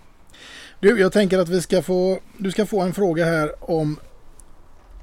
[0.81, 4.01] Du, jag tänker att vi ska få, du ska få en fråga här om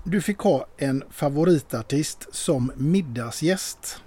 [0.04, 4.04] du fick ha en favoritartist som middagsgäst.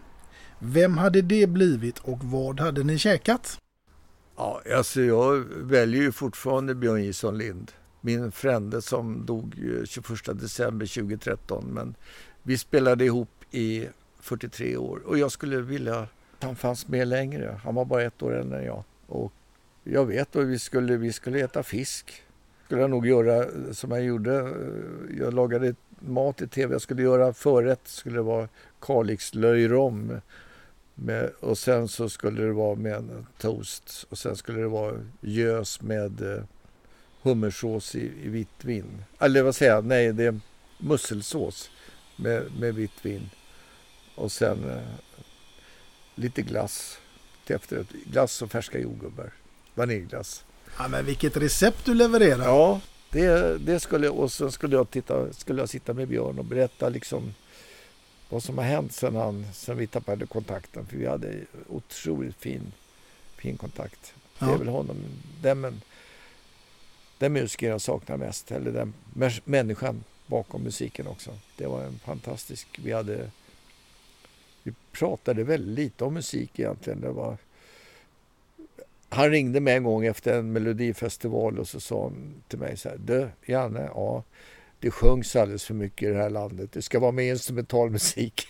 [0.59, 3.61] Vem hade det blivit och vad hade ni käkat?
[4.37, 7.73] Ja, alltså jag väljer ju fortfarande Björn Jison Lind.
[8.01, 11.65] Min frände som dog eh, 21 december 2013.
[11.65, 11.95] Men
[12.43, 13.87] vi spelade ihop i
[14.21, 16.09] 43 år och jag skulle vilja
[16.41, 17.61] han fanns med längre.
[17.65, 18.85] Han var bara ett år äldre än jag.
[19.07, 19.33] Och
[19.85, 22.23] jag vet att vi skulle, vi skulle äta fisk.
[22.65, 24.39] skulle jag nog göra eh, som jag gjorde.
[24.39, 26.75] Eh, jag lagade mat i tv.
[26.75, 27.81] Jag skulle göra förrätt.
[27.85, 28.49] skulle det vara
[28.81, 30.21] Kalix löjrom.
[30.99, 34.07] Med, och sen så skulle det vara med en toast.
[34.09, 36.43] Och sen skulle det vara gös med eh,
[37.23, 39.05] hummersås i, i vitt vin.
[39.19, 39.85] Eller vad säger jag?
[39.85, 40.41] Nej, det är
[40.79, 41.71] musselsås
[42.17, 43.31] med, med vitt vin.
[44.15, 44.83] Och sen eh,
[46.15, 46.99] lite glass
[47.47, 47.89] till efterrätt.
[47.91, 49.33] Glass och färska jordgubbar.
[49.75, 50.45] Vaniljglass.
[50.79, 52.45] Ja, men vilket recept du levererar.
[52.45, 52.81] Ja,
[53.11, 56.89] det, det skulle och så skulle jag, titta, skulle jag sitta med Björn och berätta
[56.89, 57.35] liksom
[58.29, 60.87] vad som har hänt sen, han, sen vi tappade kontakten.
[60.87, 62.73] För vi hade otroligt fin,
[63.37, 64.15] fin kontakt.
[64.39, 64.47] Ja.
[64.47, 64.97] Det är väl honom,
[65.43, 65.83] den,
[67.19, 68.51] den musiker jag saknar mest.
[68.51, 68.95] Eller den
[69.45, 71.31] människan bakom musiken också.
[71.57, 72.79] Det var en fantastisk...
[72.83, 73.31] Vi hade
[74.67, 77.01] vi pratade väldigt lite om musik egentligen.
[77.01, 77.37] Det var...
[79.09, 82.89] Han ringde mig en gång efter en melodifestival och så sa han till mig så
[82.89, 82.99] här.
[82.99, 84.23] Du, Janne, ja,
[84.81, 86.73] det sjungs alldeles för mycket i det här landet.
[86.73, 88.49] Det ska vara mer instrumental musik.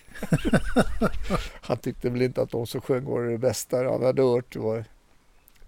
[1.61, 4.53] han tyckte väl inte att de som sjöng var det bästa han hade hört.
[4.53, 4.85] Det, var...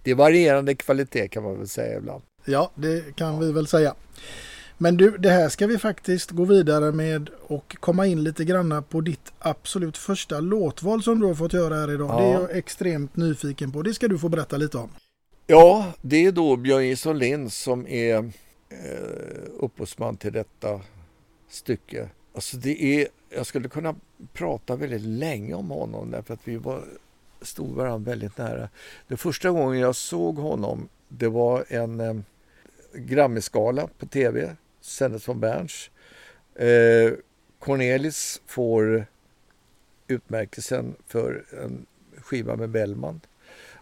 [0.03, 2.23] det är varierande kvalitet kan man väl säga ibland.
[2.45, 3.95] Ja, det kan vi väl säga.
[4.81, 8.83] Men du, det här ska vi faktiskt gå vidare med och komma in lite granna
[8.83, 12.11] på ditt absolut första låtval som du har fått göra här idag.
[12.11, 12.21] Ja.
[12.21, 13.83] Det är jag extremt nyfiken på.
[13.83, 14.91] Det ska du få berätta lite om.
[15.47, 18.33] Ja, det är då Björn Jison Lind som är
[18.69, 20.81] eh, upphovsman till detta
[21.49, 22.09] stycke.
[22.35, 23.95] Alltså det är, jag skulle kunna
[24.33, 26.85] prata väldigt länge om honom därför att vi var,
[27.43, 28.69] stod varandra väldigt nära.
[29.09, 32.17] Den första gången jag såg honom, det var en eh,
[32.95, 35.91] Grammisgala på tv, sändes från Berns.
[36.55, 37.13] Eh,
[37.59, 39.07] Cornelis får
[40.07, 43.21] utmärkelsen för en skiva med Bellman.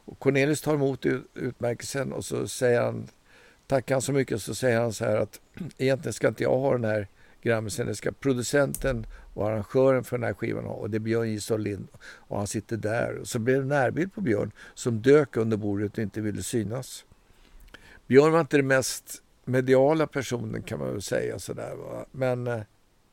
[0.05, 3.09] Och Cornelis tar emot utmärkelsen och så säger han,
[3.66, 5.40] tackar han så mycket så säger han så här att
[5.79, 7.09] egentligen ska inte jag ha den här
[7.42, 11.33] Grammisen, det ska producenten och arrangören för den här skivan ha och det är Björn
[11.33, 11.59] J.
[11.59, 13.18] Lind och han sitter där.
[13.18, 16.42] Och så blev det en närbild på Björn som dök under bordet och inte ville
[16.42, 17.05] synas.
[18.07, 21.74] Björn var inte den mest mediala personen kan man väl säga sådär.
[21.74, 22.07] Va?
[22.11, 22.61] Men eh,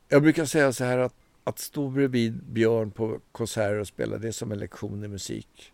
[0.10, 1.14] jag brukar säga så här att
[1.44, 5.74] att stå bredvid Björn på konserter och spela, det är som en lektion i musik.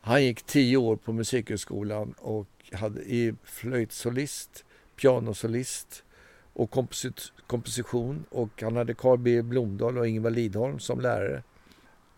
[0.00, 4.64] Han gick tio år på Musikhögskolan och hade i flöjtsolist,
[4.96, 6.04] pianosolist
[6.52, 11.42] och komposit komposition och han hade Carl B Blomdahl och Ingvar Lidholm som lärare.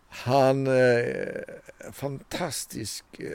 [0.09, 1.41] Han eh,
[1.91, 3.29] fantastisk eh,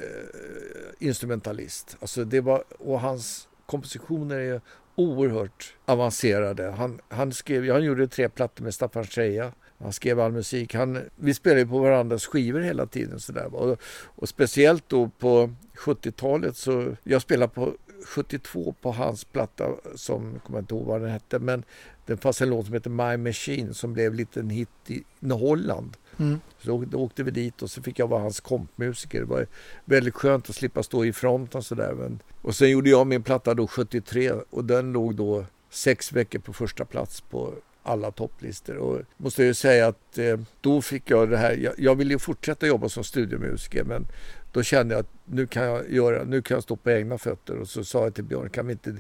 [0.99, 1.97] instrumentalist.
[2.01, 4.61] Alltså det var, och hans kompositioner är
[4.95, 6.71] oerhört avancerade.
[6.71, 9.53] Han, han, skrev, han gjorde tre plattor med Staffan Scheja.
[9.83, 10.75] Han skrev all musik.
[10.75, 13.21] Han, vi spelade på varandras skivor hela tiden.
[13.21, 13.55] Sådär.
[13.55, 17.73] Och, och speciellt då på 70-talet så, jag spelade på
[18.07, 21.65] 72 på hans platta som, jag kommer inte ihåg vad den hette, men
[22.07, 25.97] det fanns en låt som heter My Machine som blev lite en hit i, Holland.
[26.19, 26.41] Mm.
[26.59, 29.21] Så då, åkte vi dit och så fick jag vara hans kompmusiker.
[29.21, 29.47] Det var
[29.85, 32.19] väldigt skönt att slippa stå i fronten sådär.
[32.43, 36.53] Och sen gjorde jag min platta då 73 och den låg då sex veckor på
[36.53, 38.77] första plats på alla topplistor.
[38.77, 41.57] Och måste ju säga att eh, då fick jag det här.
[41.57, 44.07] Jag, jag ville ju fortsätta jobba som studiomusiker men
[44.53, 47.57] då kände jag att nu kan jag, göra, nu kan jag stå på egna fötter.
[47.57, 48.97] Och så sa jag till Björn, kan vi inte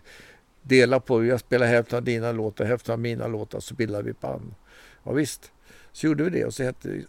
[0.62, 4.12] dela på, jag spelar hälften av dina låtar, hälften av mina låtar så bildar vi
[4.12, 4.55] band.
[5.05, 5.53] Ja, visst.
[5.92, 7.03] Så gjorde vi det och så hette, eh,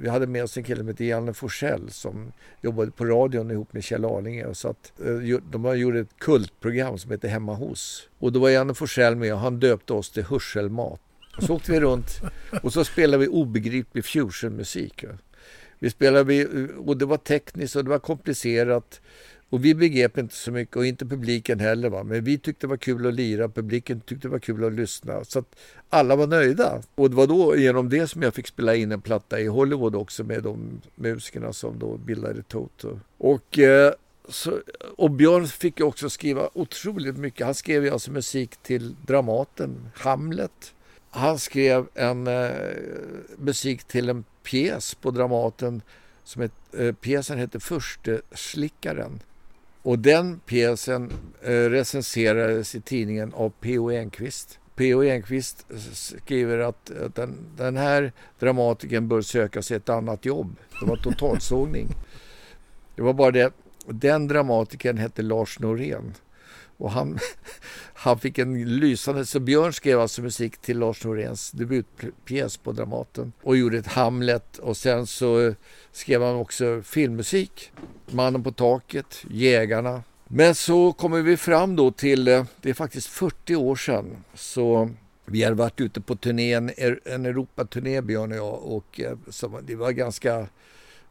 [0.00, 3.72] vi hade med oss en kille som hette Janne Forsell som jobbade på radion ihop
[3.72, 4.46] med Kjell Arlinge.
[4.46, 8.08] Och så att, eh, de gjorde ett kultprogram som hette Hemma hos.
[8.18, 11.00] Och då var Janne Forsell med och han döpte oss till Hörselmat.
[11.38, 12.20] Så åkte vi runt
[12.62, 15.04] och så spelade vi obegriplig fusionmusik.
[15.78, 16.46] Vi spelade,
[16.76, 19.00] och det var tekniskt och det var komplicerat.
[19.50, 21.88] Och vi begrep inte så mycket och inte publiken heller.
[21.88, 22.04] Va?
[22.04, 25.24] Men vi tyckte det var kul att lira, publiken tyckte det var kul att lyssna.
[25.24, 25.56] Så att
[25.88, 26.82] alla var nöjda.
[26.94, 29.94] Och det var då genom det som jag fick spela in en platta i Hollywood
[29.94, 33.00] också med de musikerna som då bildade Toto.
[33.18, 33.92] Och, eh,
[34.28, 34.58] så,
[34.96, 37.46] och Björn fick också skriva otroligt mycket.
[37.46, 40.72] Han skrev ju alltså musik till Dramaten, Hamlet.
[41.16, 42.50] Han skrev en eh,
[43.38, 45.82] musik till en pjäs på Dramaten
[46.24, 49.20] som het, eh, pjäsen heter Försteslickaren.
[49.82, 53.90] Och den pjäsen eh, recenserades i tidningen av P.O.
[53.90, 54.58] Enquist.
[54.74, 55.02] P.O.
[55.02, 60.56] Enquist skriver att, att den, den, här dramatikern bör söka sig ett annat jobb.
[60.80, 61.88] Det var totalsågning.
[62.94, 63.52] Det var bara det,
[63.86, 66.14] den dramatikern hette Lars Norén.
[66.76, 67.18] Och han,
[67.94, 69.26] han fick en lysande...
[69.26, 74.58] Så Björn skrev alltså musik till Lars Noréns debutpjäs på Dramaten och gjorde ett Hamlet
[74.58, 75.54] och sen så eh,
[75.92, 77.72] skrev han också filmmusik.
[78.06, 80.02] Mannen på taket, Jägarna.
[80.28, 84.90] Men så kommer vi fram då till, eh, det är faktiskt 40 år sedan, så
[85.24, 86.70] vi hade varit ute på turnén,
[87.04, 90.46] en Europaturné Björn och jag och eh, så det var ganska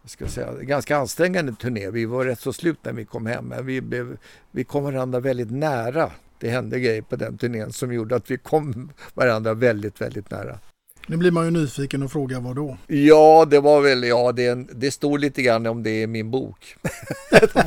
[0.10, 1.90] ska säga, ganska ansträngande turné.
[1.90, 4.18] Vi var rätt så slut när vi kom hem, men vi, blev,
[4.52, 6.12] vi kom varandra väldigt nära.
[6.40, 10.60] Det hände grejer på den turnén som gjorde att vi kom varandra väldigt, väldigt nära.
[11.08, 12.78] Nu blir man ju nyfiken och frågar vad då?
[12.88, 16.76] Ja, det var väl, ja, det, det står lite grann om det i min bok.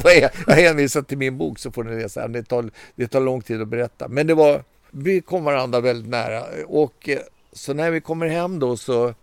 [0.47, 2.29] jag hänvisar till min bok så får ni läsa.
[2.29, 4.09] Det tar, det tar lång tid att berätta.
[4.09, 7.19] Men det var, vi kom varandra väldigt nära och eh,
[7.53, 9.15] så när vi kommer hem då så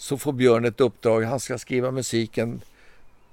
[0.00, 1.22] så får Björn ett uppdrag.
[1.22, 2.60] Han ska skriva musiken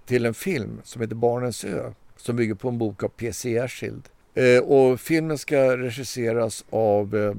[0.06, 3.58] till en film som heter Barnens ö som bygger på en bok av P.C.
[3.58, 4.10] Erskild.
[4.34, 7.34] Eh, och filmen ska regisseras av eh,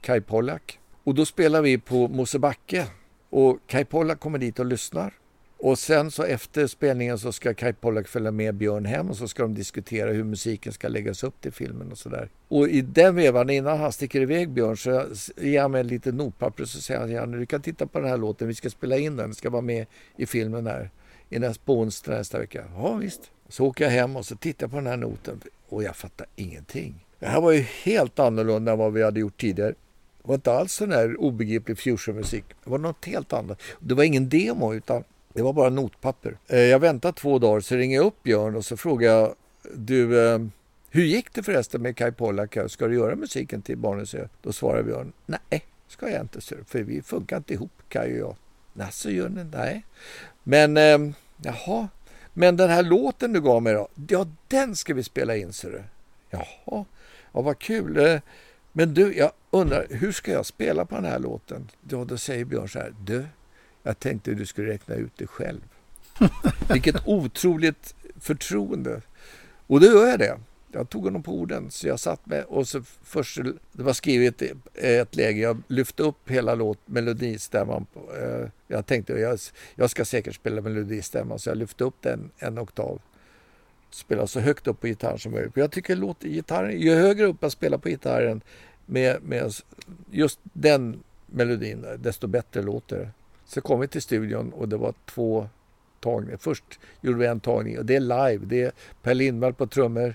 [0.00, 0.78] Kai Pollak.
[1.04, 2.86] Och då spelar vi på Mosebacke
[3.30, 5.14] och Kai Pollak kommer dit och lyssnar.
[5.64, 9.28] Och sen så efter spelningen så ska Kai Pollak följa med Björn hem och så
[9.28, 12.28] ska de diskutera hur musiken ska läggas upp till filmen och sådär.
[12.48, 16.62] Och i den vevan innan han sticker iväg Björn så ger han mig lite notpapper
[16.62, 18.96] och så säger han Janne du kan titta på den här låten, vi ska spela
[18.98, 20.90] in den, den ska vara med i filmen här
[21.28, 22.64] i nästa, på onsdag nästa vecka.
[22.76, 23.30] Ja visst.
[23.48, 27.06] Så åker jag hem och så tittar på den här noten och jag fattar ingenting.
[27.18, 29.70] Det här var ju helt annorlunda än vad vi hade gjort tidigare.
[29.70, 32.44] Det var inte alls sån här obegriplig fusionmusik.
[32.64, 33.62] Det var något helt annat.
[33.80, 36.38] Det var ingen demo utan det var bara notpapper.
[36.48, 39.34] Eh, jag väntade två dagar så ringer jag upp Björn och så frågar jag
[39.74, 40.38] du, eh,
[40.90, 42.56] hur gick det förresten med Kai Pollak?
[42.68, 44.28] Ska du göra musiken till Barnens ö?
[44.42, 48.36] Då svarar Björn, nej, ska jag inte, för vi funkar inte ihop, Kai och jag.
[48.72, 49.44] Nasse gör ni?
[49.44, 49.84] Nej.
[50.42, 51.88] Men, eh, jaha,
[52.32, 53.88] men den här låten du gav mig då?
[54.08, 55.82] Ja, den ska vi spela in, ser du.
[56.30, 56.84] Jaha.
[57.32, 57.96] Ja, vad kul.
[57.96, 58.20] Eh,
[58.72, 61.70] men du, jag undrar, hur ska jag spela på den här låten?
[61.88, 63.26] Ja, då säger Björn så här, du,
[63.82, 65.60] jag tänkte du skulle räkna ut det själv.
[66.72, 69.02] Vilket otroligt förtroende.
[69.66, 70.38] Och då gör jag det.
[70.72, 71.70] Jag tog honom på orden.
[71.70, 73.38] Så jag satt med och så först,
[73.72, 77.86] det var skrivet i ett läge, jag lyfte upp hela låt, melodistämman.
[78.20, 79.38] Eh, jag tänkte jag,
[79.74, 83.00] jag ska säkert spela melodistämman så jag lyfte upp den en oktav.
[83.90, 85.52] Spela så högt upp på gitarren som möjligt.
[85.54, 88.40] Jag tycker låt, gitarren, ju högre upp jag spelar på gitarren
[88.86, 89.52] med, med
[90.10, 93.10] just den melodin, desto bättre låter det.
[93.54, 95.48] Så kom vi till studion och det var två
[96.00, 96.36] tagningar.
[96.36, 96.64] Först
[97.00, 98.46] gjorde vi en tagning och det är live.
[98.46, 98.72] Det är
[99.02, 100.14] Per Lindvall på trummor,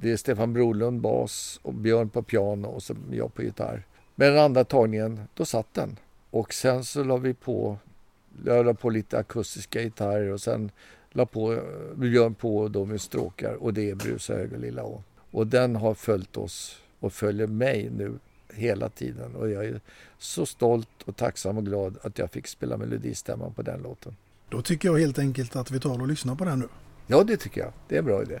[0.00, 3.82] det är Stefan Brolund bas och Björn på piano och så jag på gitarr.
[4.14, 5.96] Men den andra tagningen, då satt den.
[6.30, 7.78] Och sen så la vi på,
[8.44, 10.70] jag la på lite akustiska gitarrer och sen
[11.10, 11.60] la på,
[11.94, 15.02] Björn på då med stråkar och det är Brusa hög och Lilla Å.
[15.30, 18.18] Och den har följt oss och följer mig nu
[18.56, 19.80] hela tiden och jag är
[20.18, 24.16] så stolt och tacksam och glad att jag fick spela melodistämman på den låten.
[24.48, 26.68] Då tycker jag helt enkelt att vi tar och lyssnar på den nu.
[27.06, 27.72] Ja, det tycker jag.
[27.88, 28.40] Det är en bra idé.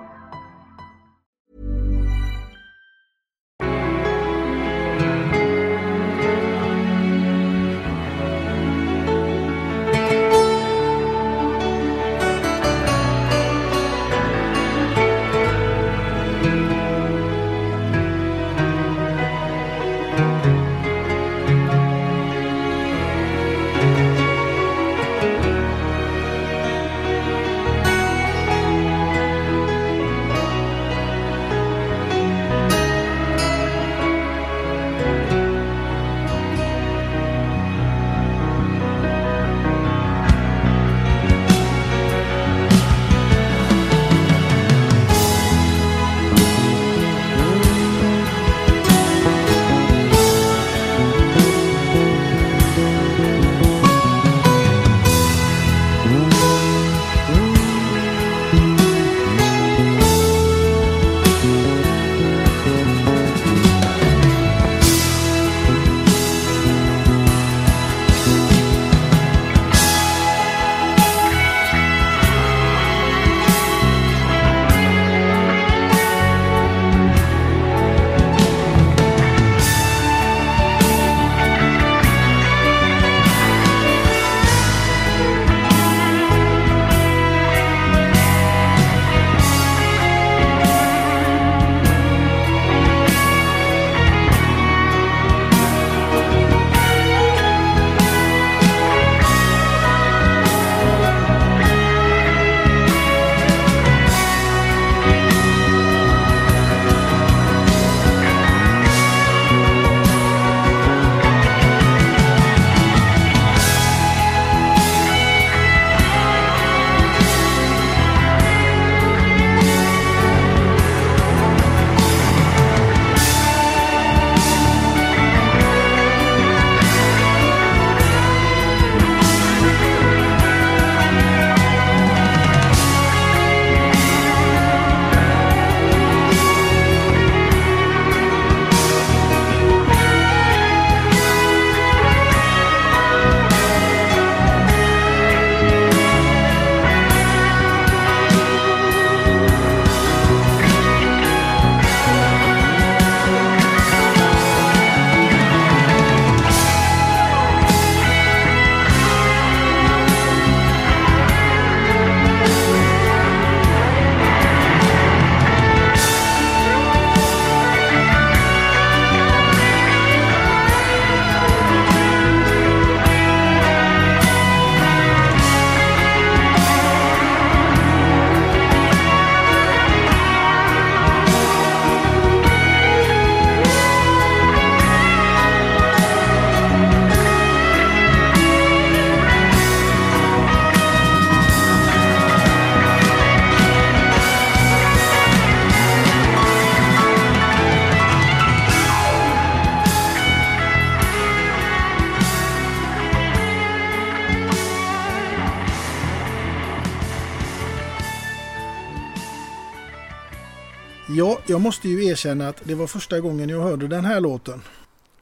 [211.51, 214.61] Jag måste ju erkänna att det var första gången jag hörde den här låten.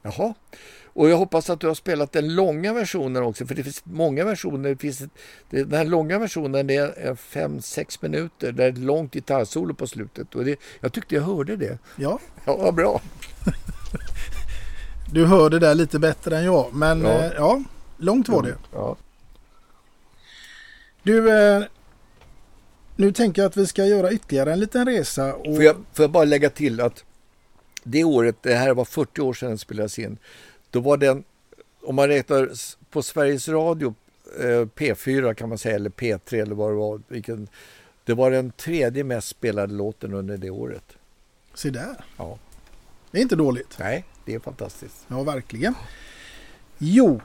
[0.02, 0.34] Jaha.
[0.92, 4.24] Och jag hoppas att du har spelat den långa versionen också, för det finns många
[4.24, 4.68] versioner.
[4.68, 5.10] Det finns ett,
[5.50, 10.34] det, den här långa versionen är 5-6 minuter, där är ett långt gitarrsolo på slutet.
[10.34, 11.78] Och det, jag tyckte jag hörde det.
[11.96, 12.18] Ja.
[12.44, 13.00] Ja, vad bra.
[15.12, 17.24] Du hörde det där lite bättre än jag, men Ja.
[17.24, 17.62] ja, ja
[17.96, 18.54] långt var det.
[18.72, 18.96] Ja.
[21.02, 21.62] Du, eh,
[23.00, 25.34] nu tänker jag att vi ska göra ytterligare en liten resa.
[25.34, 27.04] Och, Får, jag, får jag bara lägga till att
[27.82, 30.18] det året, det här var 40 år sedan den spelades in,
[30.70, 31.24] då var den,
[31.82, 32.50] om man räknar
[32.90, 33.94] på Sveriges Radio,
[34.40, 37.48] eh, P4 kan man säga, eller P3 eller vad det var, vilken,
[38.04, 40.84] det var den tredje mest spelade låten under det året.
[41.54, 41.96] Se där.
[42.16, 42.38] Ja.
[43.10, 43.76] Det är inte dåligt.
[43.78, 45.04] Nej, det är fantastiskt.
[45.08, 45.74] Ja, verkligen.
[46.78, 47.20] Jo,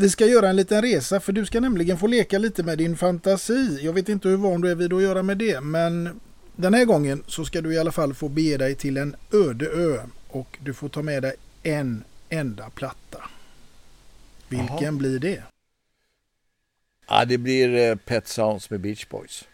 [0.00, 2.96] vi ska göra en liten resa för du ska nämligen få leka lite med din
[2.96, 3.78] fantasi.
[3.82, 6.20] Jag vet inte hur van du är vid att göra med det, men
[6.56, 9.66] den här gången så ska du i alla fall få bege dig till en öde
[9.66, 13.22] ö och du får ta med dig en enda platta.
[14.48, 14.92] Vilken Jaha.
[14.92, 15.42] blir det?
[17.08, 19.44] Ja, det blir eh, Pet Sounds med Beach Boys.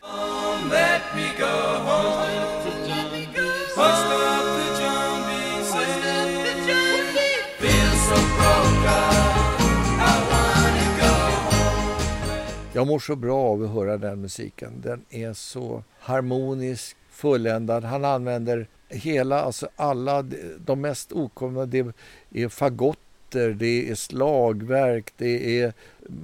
[12.76, 14.72] Jag mår så bra av att höra den musiken.
[14.82, 17.84] Den är så harmonisk, fulländad.
[17.84, 20.24] Han använder hela, alltså alla,
[20.58, 21.86] de mest okomna, det
[22.30, 25.72] är fagotter, det är slagverk, det är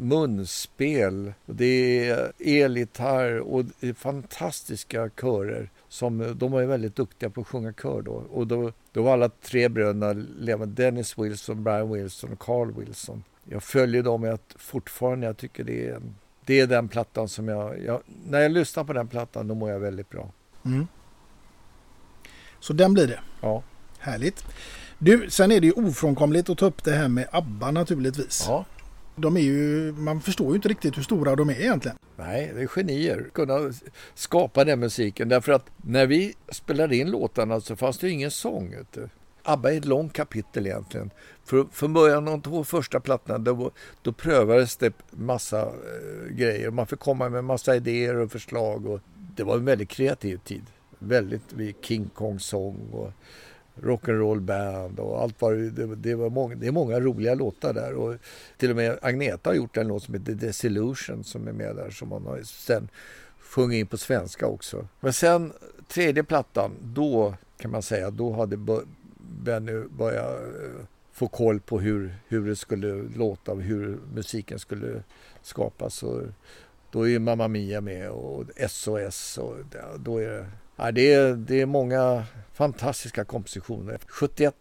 [0.00, 5.70] munspel, det är elgitarr och det är fantastiska körer.
[5.88, 8.24] Som, de var ju väldigt duktiga på att sjunga kör då.
[8.32, 10.84] Och då, då var alla tre bröderna levande.
[10.84, 13.24] Dennis Wilson, Brian Wilson och Carl Wilson.
[13.44, 15.26] Jag följer dem jag fortfarande.
[15.26, 16.00] Jag tycker det är,
[16.46, 18.02] det är den plattan som jag, jag...
[18.26, 20.32] När jag lyssnar på den plattan då mår jag väldigt bra.
[20.64, 20.86] Mm.
[22.60, 23.20] Så den blir det.
[23.40, 23.62] Ja.
[23.98, 24.44] Härligt.
[24.98, 28.44] Du, sen är det ju ofrånkomligt att ta upp det här med ABBA naturligtvis.
[28.48, 28.64] ja.
[29.16, 31.96] De är ju, man förstår ju inte riktigt hur stora de är egentligen.
[32.16, 33.30] Nej, det är genier.
[33.32, 33.72] Kunna
[34.14, 35.28] skapa den musiken.
[35.28, 38.74] Därför att när vi spelade in låtarna så fanns det ju ingen sång.
[38.90, 39.08] Du.
[39.52, 41.10] ABBA är ett långt kapitel egentligen.
[41.44, 43.70] För, från början de två första plattorna då,
[44.02, 46.70] då prövades det massa eh, grejer.
[46.70, 48.86] Man fick komma med massa idéer och förslag.
[48.86, 49.00] Och
[49.36, 50.62] det var en väldigt kreativ tid.
[50.98, 51.42] Väldigt
[51.82, 53.12] King Kong sång och
[53.82, 57.94] rock'n'roll band och allt vad det, det, var många, det är många roliga låtar där
[57.94, 58.16] och
[58.56, 61.90] till och med Agneta har gjort en låt som heter Desillusion som är med där
[61.90, 62.88] som man har sen
[63.38, 64.88] sjungit in på svenska också.
[65.00, 65.52] Men sen
[65.88, 68.56] tredje plattan, då kan man säga, då hade
[69.30, 75.02] Benny började eh, få koll på hur, hur det skulle låta och hur musiken skulle
[75.42, 76.02] skapas.
[76.02, 76.22] Och
[76.90, 81.34] då är Mamma Mia med och SOS och det- då är det, ja, det, är,
[81.34, 83.98] det är många fantastiska kompositioner.
[84.06, 84.54] 71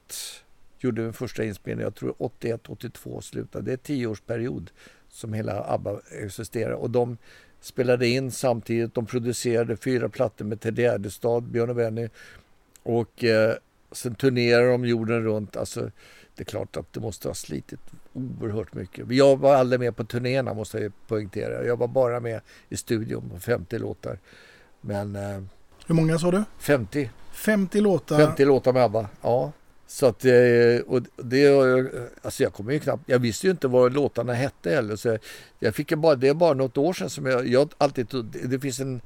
[0.80, 3.66] gjorde vi den första inspelningen, jag tror 81-82 slutade.
[3.66, 4.72] Det är en tioårsperiod
[5.10, 7.18] som hela ABBA existerar och de
[7.62, 8.94] spelade in samtidigt.
[8.94, 12.10] De producerade fyra plattor med Ted Gärdestad, Björn och Benny
[12.84, 13.56] och eh,
[13.92, 15.58] sen turnerade de jorden runt.
[15.58, 15.92] Alltså,
[16.36, 17.80] det är klart att det måste ha slitit
[18.14, 19.12] oerhört mycket.
[19.12, 21.66] Jag var aldrig med på turnéerna måste jag poängtera.
[21.66, 24.20] Jag var bara med i studion på 50 låtar.
[24.82, 25.44] Men eh,
[25.88, 26.44] Hur många sa du?
[26.60, 28.18] 50, 50 låtar.
[28.18, 29.52] 50 låtar med ABBA, ja.
[29.88, 30.32] Så att, eh,
[30.88, 31.48] och det,
[32.22, 34.96] alltså jag kommer ju knappt, jag visste ju inte vad låtarna hette heller.
[34.96, 35.18] Så
[35.60, 38.08] jag, fick bara, det är bara något år sedan som jag, jag alltid,
[38.44, 39.02] det finns en,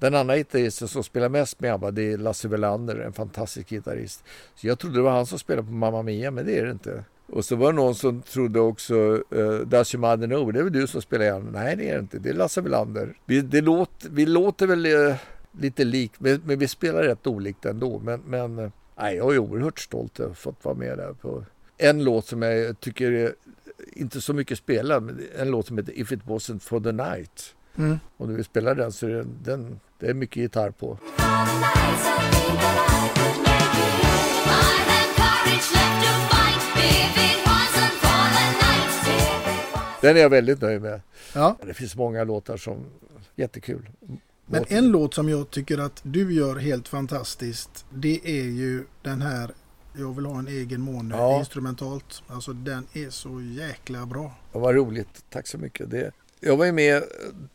[0.00, 4.24] den andra gitarristen som spelar mest med ABBA, det är Lasse Welander, en fantastisk gitarrist.
[4.54, 6.70] Så jag trodde det var han som spelade på Mamma Mia, men det är det
[6.70, 7.04] inte.
[7.26, 10.52] Och så var det någon som trodde också, uh, your mother know?
[10.52, 11.48] Det är väl du som spelar igen?
[11.52, 12.18] Nej, det är det inte.
[12.18, 13.14] Det är Lasse Welander.
[13.26, 15.16] Vi, det låt, vi låter väl eh,
[15.58, 17.98] lite likt, men, men vi spelar rätt olikt ändå.
[17.98, 21.12] Men, men eh, nej, jag är oerhört stolt över att ha fått vara med där
[21.12, 21.44] på
[21.78, 23.34] en låt som jag tycker är
[23.92, 27.54] inte så mycket spelad, men en låt som heter If it wasn't for the night.
[27.76, 27.98] Mm.
[28.16, 30.98] Om du vill spela den så är det, den, det är mycket gitarr på.
[40.00, 41.00] Den är jag väldigt nöjd med.
[41.34, 41.56] Ja.
[41.66, 42.84] Det finns många låtar som
[43.36, 43.90] jättekul.
[44.46, 47.84] Men en låt som jag tycker att du gör helt fantastiskt.
[47.94, 49.50] Det är ju den här
[49.98, 51.38] Jag vill ha en egen måne Ja.
[51.38, 52.22] instrumentalt.
[52.26, 54.34] Alltså den är så jäkla bra.
[54.52, 55.24] Ja, vad roligt.
[55.30, 55.90] Tack så mycket.
[55.90, 57.02] Det, jag var ju med,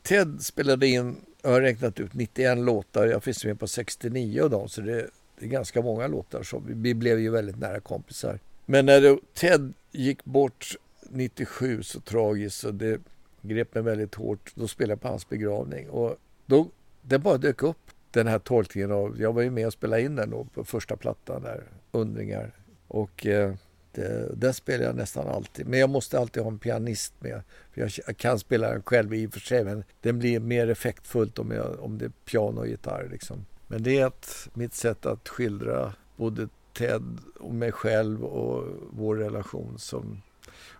[0.04, 1.16] Ted spelade in,
[1.46, 3.06] jag har räknat ut 91 låtar.
[3.06, 6.44] Jag finns med på 69 av dem så det, det är ganska många låtar.
[6.44, 8.40] Så vi, vi blev ju väldigt nära kompisar.
[8.66, 10.76] Men när det, Ted gick bort
[11.10, 13.00] 97 så tragiskt så det
[13.42, 14.52] grep mig väldigt hårt.
[14.56, 16.16] Då spelade jag på hans begravning och
[16.46, 16.68] då,
[17.02, 17.78] det bara dök upp
[18.12, 20.96] den här tolkningen av, jag var ju med och spelade in den då på första
[20.96, 22.52] plattan där, Undringar.
[22.88, 23.54] Och eh,
[23.98, 25.68] Eh, den spelar jag nästan alltid.
[25.68, 27.42] Men jag måste alltid ha en pianist med.
[27.74, 31.40] För jag kan spela den själv i och för sig, men den blir mer effektfullt
[31.40, 33.08] om, jag, om det är piano och gitarr.
[33.12, 33.46] Liksom.
[33.68, 39.16] Men det är ett, mitt sätt att skildra både Ted och mig själv och vår
[39.16, 40.22] relation som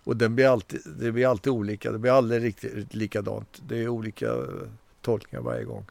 [0.06, 1.92] och den blir alltid, det blir alltid olika.
[1.92, 3.62] Det blir aldrig riktigt likadant.
[3.68, 4.28] Det är olika
[5.02, 5.86] tolkningar varje gång.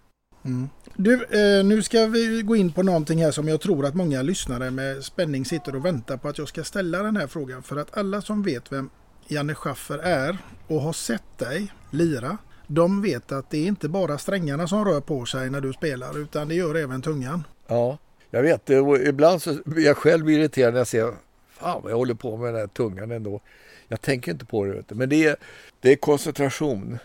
[0.45, 0.68] Mm.
[0.97, 4.22] Du, eh, nu ska vi gå in på någonting här som jag tror att många
[4.22, 7.62] lyssnare med spänning sitter och väntar på att jag ska ställa den här frågan.
[7.62, 8.90] För att alla som vet vem
[9.28, 14.18] Janne Schaffer är och har sett dig lira, de vet att det är inte bara
[14.18, 17.45] strängarna som rör på sig när du spelar, utan det gör även tungan.
[17.66, 17.99] Ja,
[18.30, 18.70] jag vet.
[18.70, 18.78] Eh,
[19.09, 21.14] ibland så blir jag själv irriterad när jag ser
[21.59, 23.40] Fan vad jag håller på med den här tungan ändå.
[23.88, 24.95] Jag tänker inte på det.
[24.95, 25.36] Men det är,
[25.80, 26.99] det är koncentration.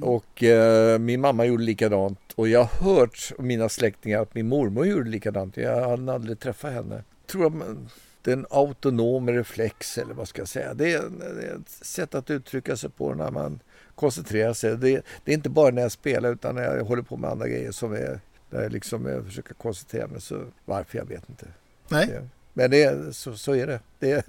[0.00, 2.32] Och eh, min mamma gjorde likadant.
[2.34, 5.56] Och jag har hört mina släktingar att min mormor gjorde likadant.
[5.56, 6.94] Jag hade aldrig träffat henne.
[6.94, 7.76] Jag tror att
[8.22, 10.74] det är en autonom reflex eller vad ska jag säga.
[10.74, 11.02] Det är,
[11.40, 13.60] det är ett sätt att uttrycka sig på när man
[13.94, 14.76] koncentrerar sig.
[14.76, 17.48] Det, det, är inte bara när jag spelar utan när jag håller på med andra
[17.48, 18.20] grejer som är
[18.50, 20.20] där jag liksom jag försöker koncentrera mig.
[20.20, 21.46] Så varför, jag vet inte.
[21.88, 22.06] Nej.
[22.06, 23.80] Det, men det, så, så är det.
[23.98, 24.26] det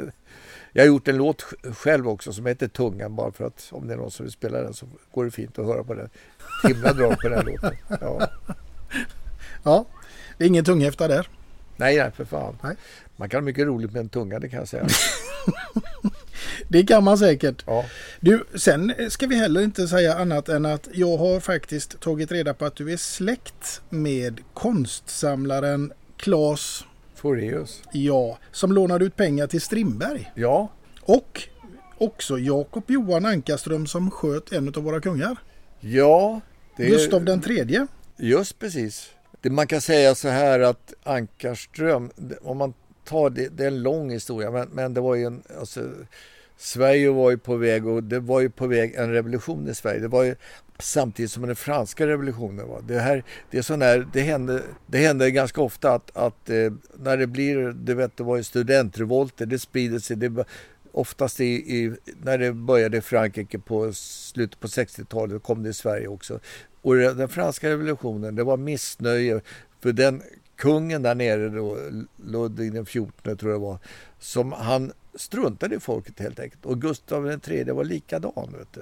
[0.71, 1.41] jag har gjort en låt
[1.77, 4.61] själv också som heter Tungan bara för att om det är någon som vill spela
[4.61, 6.09] den så går det fint att höra på den.
[6.67, 7.75] Himla bra på den låten.
[8.01, 8.27] Ja.
[9.63, 9.85] ja,
[10.37, 11.29] det är ingen tunghäfta där.
[11.77, 12.57] Nej, nej för fan.
[12.63, 12.75] Nej.
[13.15, 14.87] Man kan ha mycket roligt med en tunga, det kan jag säga.
[16.67, 17.63] det kan man säkert.
[17.67, 17.85] Ja.
[18.19, 22.53] Du, sen ska vi heller inte säga annat än att jag har faktiskt tagit reda
[22.53, 26.83] på att du är släkt med konstsamlaren Claes
[27.23, 27.81] Foreus.
[27.91, 30.31] Ja, som lånade ut pengar till Strindberg.
[30.35, 30.69] Ja.
[31.01, 31.41] Och
[31.97, 35.37] också Jakob Johan Ankarström som sköt en av våra kungar.
[35.79, 36.41] Ja.
[36.77, 37.87] Det Gustav den tredje.
[38.17, 39.09] Just precis.
[39.41, 42.11] Det man kan säga så här att Ankarström,
[42.41, 42.73] om man
[43.05, 45.89] tar det, det är en lång historia, men, men det var ju en, alltså,
[46.57, 49.99] Sverige var ju på väg och det var ju på väg en revolution i Sverige.
[49.99, 50.35] Det var ju
[50.79, 52.81] samtidigt som den franska revolutionen var.
[52.81, 56.73] Det här, det är sån här, det hände, det hände ganska ofta att, att eh,
[56.99, 60.17] när det blir, du vet det var ju studentrevolter, det sprider sig.
[60.17, 60.45] Det,
[60.91, 65.73] oftast i, i, när det började i Frankrike på slutet på 60-talet kom det i
[65.73, 66.39] Sverige också.
[66.81, 69.41] Och den franska revolutionen, det var missnöje
[69.79, 70.21] för den
[70.55, 71.77] kungen där nere då,
[72.25, 73.79] Ludvig den 14 tror jag det var,
[74.19, 76.65] som han struntade i folket helt enkelt.
[76.65, 78.55] Och Gustav III var likadan.
[78.57, 78.81] Vet du.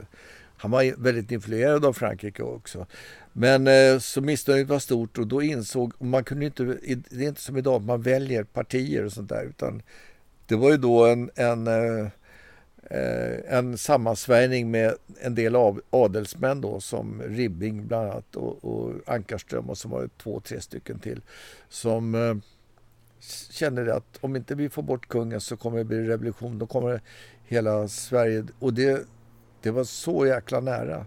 [0.61, 2.87] Han var väldigt influerad av Frankrike också.
[3.33, 6.63] Men eh, så missnöjet var stort och då insåg, man kunde inte,
[7.09, 9.81] det är inte som idag, man väljer partier och sånt där, utan
[10.45, 12.07] det var ju då en, en, eh,
[12.83, 18.93] eh, en sammansvärjning med en del av adelsmän då som Ribbing bland annat och, och
[19.05, 21.21] Ankarström och så var det två, tre stycken till
[21.69, 22.41] som
[23.49, 26.59] kände att om inte vi får bort kungen så kommer det bli revolution.
[26.59, 27.01] Då kommer
[27.47, 28.45] hela Sverige...
[28.59, 29.07] Och det,
[29.61, 31.05] det var så jäkla nära.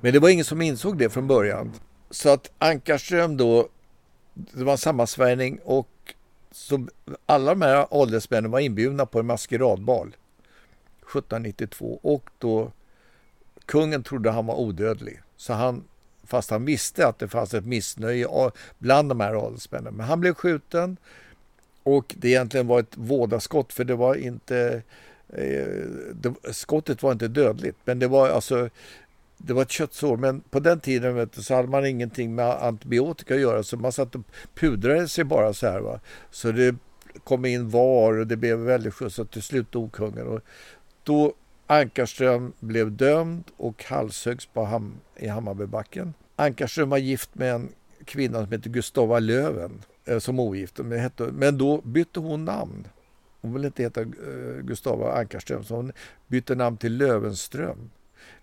[0.00, 1.72] Men det var ingen som insåg det från början.
[2.10, 3.68] Så att Ankarström då,
[4.34, 5.88] det var en sammansvärjning och
[6.52, 6.86] så
[7.26, 12.72] alla de här adelsmännen var inbjudna på en maskeradbal 1792 och då
[13.66, 15.20] kungen trodde han var odödlig.
[15.36, 15.84] Så han,
[16.24, 18.26] fast han visste att det fanns ett missnöje
[18.78, 19.94] bland de här adelsmännen.
[19.94, 20.96] Men han blev skjuten
[21.82, 24.82] och det egentligen var ett vådaskott för det var inte
[25.32, 25.66] Eh,
[26.14, 28.68] det, skottet var inte dödligt men det var alltså
[29.36, 32.46] det var ett köttsår men på den tiden vet du, så hade man ingenting med
[32.46, 34.20] antibiotika att göra så man satt och
[34.54, 35.80] pudrade sig bara så här.
[35.80, 36.00] Va?
[36.30, 36.76] Så det
[37.24, 40.26] kom in var och det blev väldigt skjuts och till slut dog kungen.
[40.26, 40.40] Och
[41.02, 41.34] då
[41.66, 46.14] Ankarström blev dömd och halshöggs på Ham i Hammarbybacken.
[46.36, 47.68] Ankarström var gift med en
[48.04, 50.80] kvinna som heter Gustava Löven Eh, som ogift.
[51.32, 52.88] Men då bytte hon namn.
[53.42, 54.06] Hon ville inte heta eh,
[54.62, 55.92] Gustava Ankarström, så hon
[56.26, 57.90] bytte namn till Lövenström.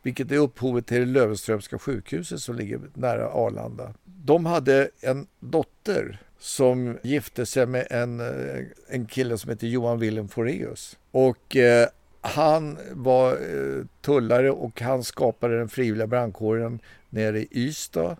[0.01, 3.93] Vilket är upphovet till det Lövenströmska sjukhuset som ligger nära Arlanda.
[4.05, 9.99] De hade en dotter som gifte sig med en, eh, en kille som heter Johan
[9.99, 10.97] Wilhelm Foreus.
[11.11, 11.87] Och eh,
[12.21, 16.79] han var eh, tullare och han skapade den frivilliga brandkåren
[17.09, 18.17] nere i Ystad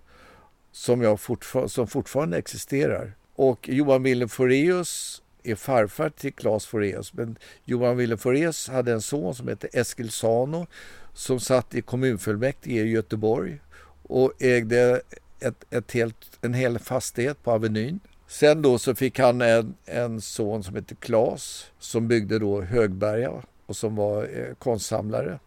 [0.72, 3.14] som, jag fortfar som fortfarande existerar.
[3.36, 5.22] Och Johan Willem Foreus
[5.52, 7.14] är farfar till Claes Foreus.
[7.14, 10.68] Men Johan Willem Foreus hade en son som hette Eskil Sano
[11.14, 13.60] som satt i kommunfullmäktige i Göteborg
[14.04, 15.02] och ägde
[15.40, 18.00] ett, ett helt, en hel fastighet på Avenyn.
[18.28, 23.32] Sen då så fick han en, en son som hette Claes som byggde då Högberga
[23.66, 25.40] och som var eh, konstsamlare.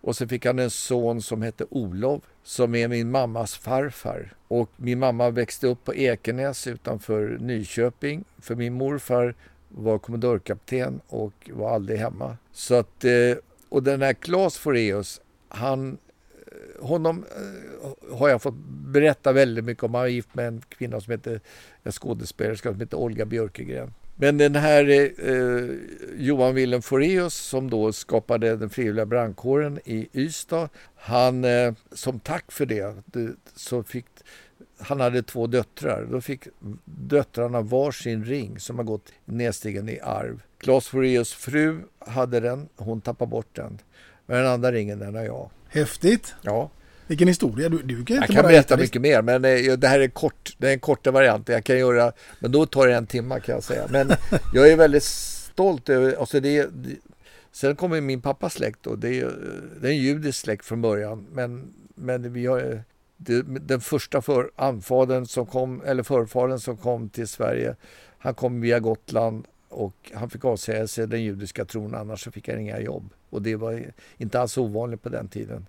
[0.00, 4.32] Och så fick han en son som hette Olof som är min mammas farfar.
[4.48, 8.24] Och min mamma växte upp på Ekenäs utanför Nyköping.
[8.38, 9.34] För min morfar
[9.68, 12.36] var kommendörkapten och var aldrig hemma.
[12.52, 13.36] Så att, eh,
[13.68, 15.98] och den här Claes Foreus, han,
[16.46, 19.94] eh, honom eh, har jag fått berätta väldigt mycket om.
[19.94, 21.40] Han var gift med en kvinna som heter,
[21.82, 23.94] en skådespelerska som heter Olga Björkegren.
[24.20, 24.88] Men den här
[25.28, 25.76] eh,
[26.16, 30.68] Johan Willem Foreus som då skapade den frivilliga brandkåren i Ystad.
[30.96, 34.06] Han, eh, som tack för det, det, så fick
[34.78, 36.06] han hade två döttrar.
[36.10, 36.42] Då fick
[36.84, 40.42] döttrarna varsin ring som har gått nedstigen i arv.
[40.58, 43.78] Claes Foreus fru hade den, hon tappade bort den.
[44.26, 45.50] Men den andra ringen den har jag.
[45.68, 46.34] Häftigt!
[46.42, 46.70] Ja.
[47.08, 47.68] Vilken historia.
[47.68, 50.68] Du, du kan jag kan berätta mycket mer men eh, det här är, kort, det
[50.68, 51.48] är en korta variant.
[51.48, 53.86] Jag kan göra, men då tar det en timme kan jag säga.
[53.90, 54.12] Men
[54.54, 56.96] jag är väldigt stolt över, alltså det, det
[57.52, 59.32] Sen kommer min pappas släkt och det är,
[59.80, 61.26] det är en judisk släkt från början.
[61.32, 62.82] Men, men vi har,
[63.16, 67.76] det, den första för, anfadern som kom, eller förfadern som kom till Sverige,
[68.18, 72.48] han kom via Gotland och han fick avsäga sig den judiska tron annars så fick
[72.48, 73.10] han inga jobb.
[73.30, 75.66] Och det var inte alls ovanligt på den tiden.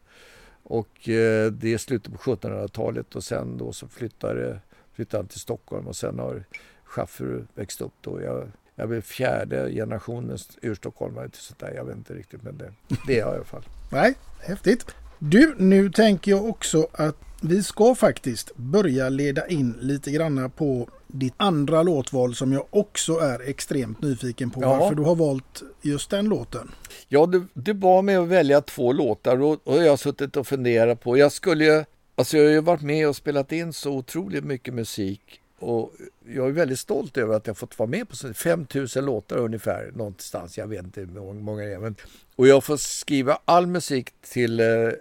[0.69, 4.57] Och eh, det är slutet på 1700-talet och sen då så flyttade, eh,
[4.93, 6.43] flyttade han till Stockholm och sen har
[6.83, 8.21] Schaffer växt upp då.
[8.21, 11.73] Jag, jag är fjärde generationens urstockholmare till sånt där.
[11.75, 12.73] Jag vet inte riktigt men det,
[13.07, 13.63] det är jag i alla fall.
[13.91, 14.95] Nej, häftigt.
[15.19, 20.89] Du, nu tänker jag också att vi ska faktiskt börja leda in lite granna på
[21.07, 24.61] ditt andra låtval som jag också är extremt nyfiken på.
[24.61, 24.77] Ja.
[24.77, 26.71] Varför du har valt just den låten.
[27.07, 30.47] Ja, du, du bad mig att välja två låtar och, och jag har suttit och
[30.47, 31.17] funderat på.
[31.17, 31.85] Jag skulle ju,
[32.15, 35.93] alltså jag har ju varit med och spelat in så otroligt mycket musik och
[36.25, 40.57] jag är väldigt stolt över att jag fått vara med på 5000 låtar ungefär någonstans.
[40.57, 41.79] Jag vet inte hur många det är.
[41.79, 41.95] Men,
[42.35, 44.93] och jag får skriva all musik till eh, eh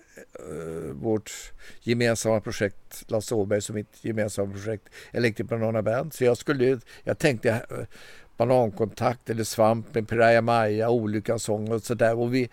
[0.92, 1.32] vårt
[1.80, 6.14] gemensamma projekt, Lasse Åbergs och mitt gemensamma projekt Electric Banana Band.
[6.14, 7.76] Så jag skulle, jag tänkte eh,
[8.36, 12.18] Banankontakt eller Svamp med Piraya Maya, Olyckans sång och sådär.
[12.18, 12.50] Och vi,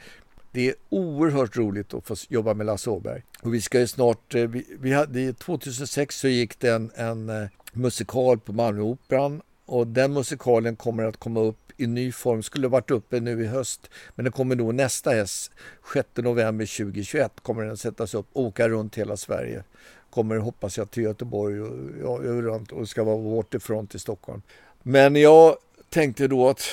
[0.56, 3.22] det är oerhört roligt att få jobba med Lasse Åberg.
[3.42, 7.30] Och vi ska ju snart, eh, vi, vi hade, 2006 så gick det en, en
[7.30, 12.44] eh, musikal på Malmöoperan och den musikalen kommer att komma upp i ny form.
[12.44, 15.52] Skulle varit uppe nu i höst men den kommer då nästa S.
[15.94, 19.64] 6 november 2021 kommer den sättas upp och åka runt hela Sverige.
[20.10, 24.42] Kommer hoppas jag till Göteborg och, ja, runt och ska vara vårt ifrån till Stockholm.
[24.84, 25.58] Men jag
[25.90, 26.64] tänkte då att,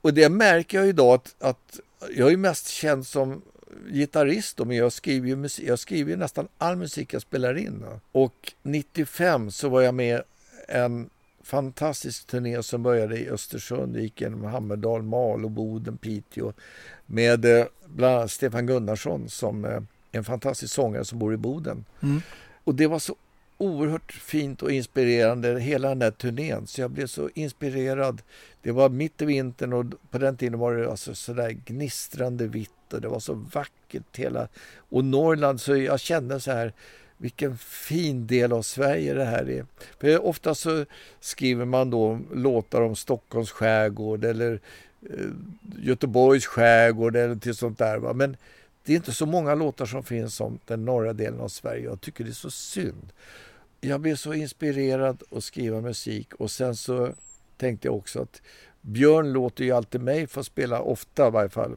[0.00, 1.80] och det märker jag idag att, att
[2.16, 3.42] jag är mest känd som
[3.88, 7.84] gitarrist men jag skriver, ju musik, jag skriver nästan all musik jag spelar in.
[8.12, 10.22] Och 95 så var jag med
[10.68, 11.10] en
[11.42, 16.52] fantastisk turné som började i Östersund, gick genom Hammerdal, Malå, Boden, Piteå
[17.06, 19.80] med eh, bland annat Stefan Gunnarsson som eh,
[20.12, 21.84] en fantastisk sångare som bor i Boden.
[22.02, 22.20] Mm.
[22.64, 23.16] Och det var så
[23.58, 28.22] oerhört fint och inspirerande hela den där turnén så jag blev så inspirerad.
[28.62, 32.92] Det var mitt i vintern och på den tiden var det alltså sådär gnistrande vitt
[32.92, 36.72] och det var så vackert hela och Norrland så jag kände så här
[37.16, 39.66] vilken fin del av Sverige det här är.
[40.00, 40.84] För ofta så
[41.20, 44.60] skriver man då låtar om Stockholms skärgård eller
[45.10, 45.26] eh,
[45.78, 47.98] Göteborgs skärgård eller till sånt där.
[47.98, 48.12] Va?
[48.12, 48.36] Men
[48.84, 51.84] det är inte så många låtar som finns om den norra delen av Sverige.
[51.84, 53.12] Jag tycker det är så synd.
[53.80, 57.12] Jag blev så inspirerad att skriva musik och sen så
[57.56, 58.42] tänkte jag också att
[58.80, 61.76] Björn låter ju alltid mig få spela, ofta i varje fall.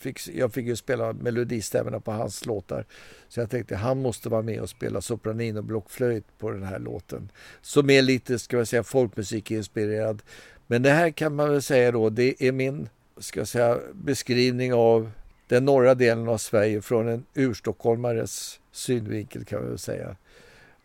[0.00, 2.84] Fick, jag fick ju spela melodistämmorna på hans låtar.
[3.28, 6.78] Så jag tänkte han måste vara med och spela sopranin och blockflöjt på den här
[6.78, 7.30] låten.
[7.60, 10.22] Som är lite, ska jag säga, folkmusikinspirerad.
[10.66, 12.88] Men det här kan man väl säga då, det är min,
[13.18, 15.10] ska jag säga, beskrivning av
[15.48, 20.16] den norra delen av Sverige från en urstockholmares synvinkel kan man väl säga.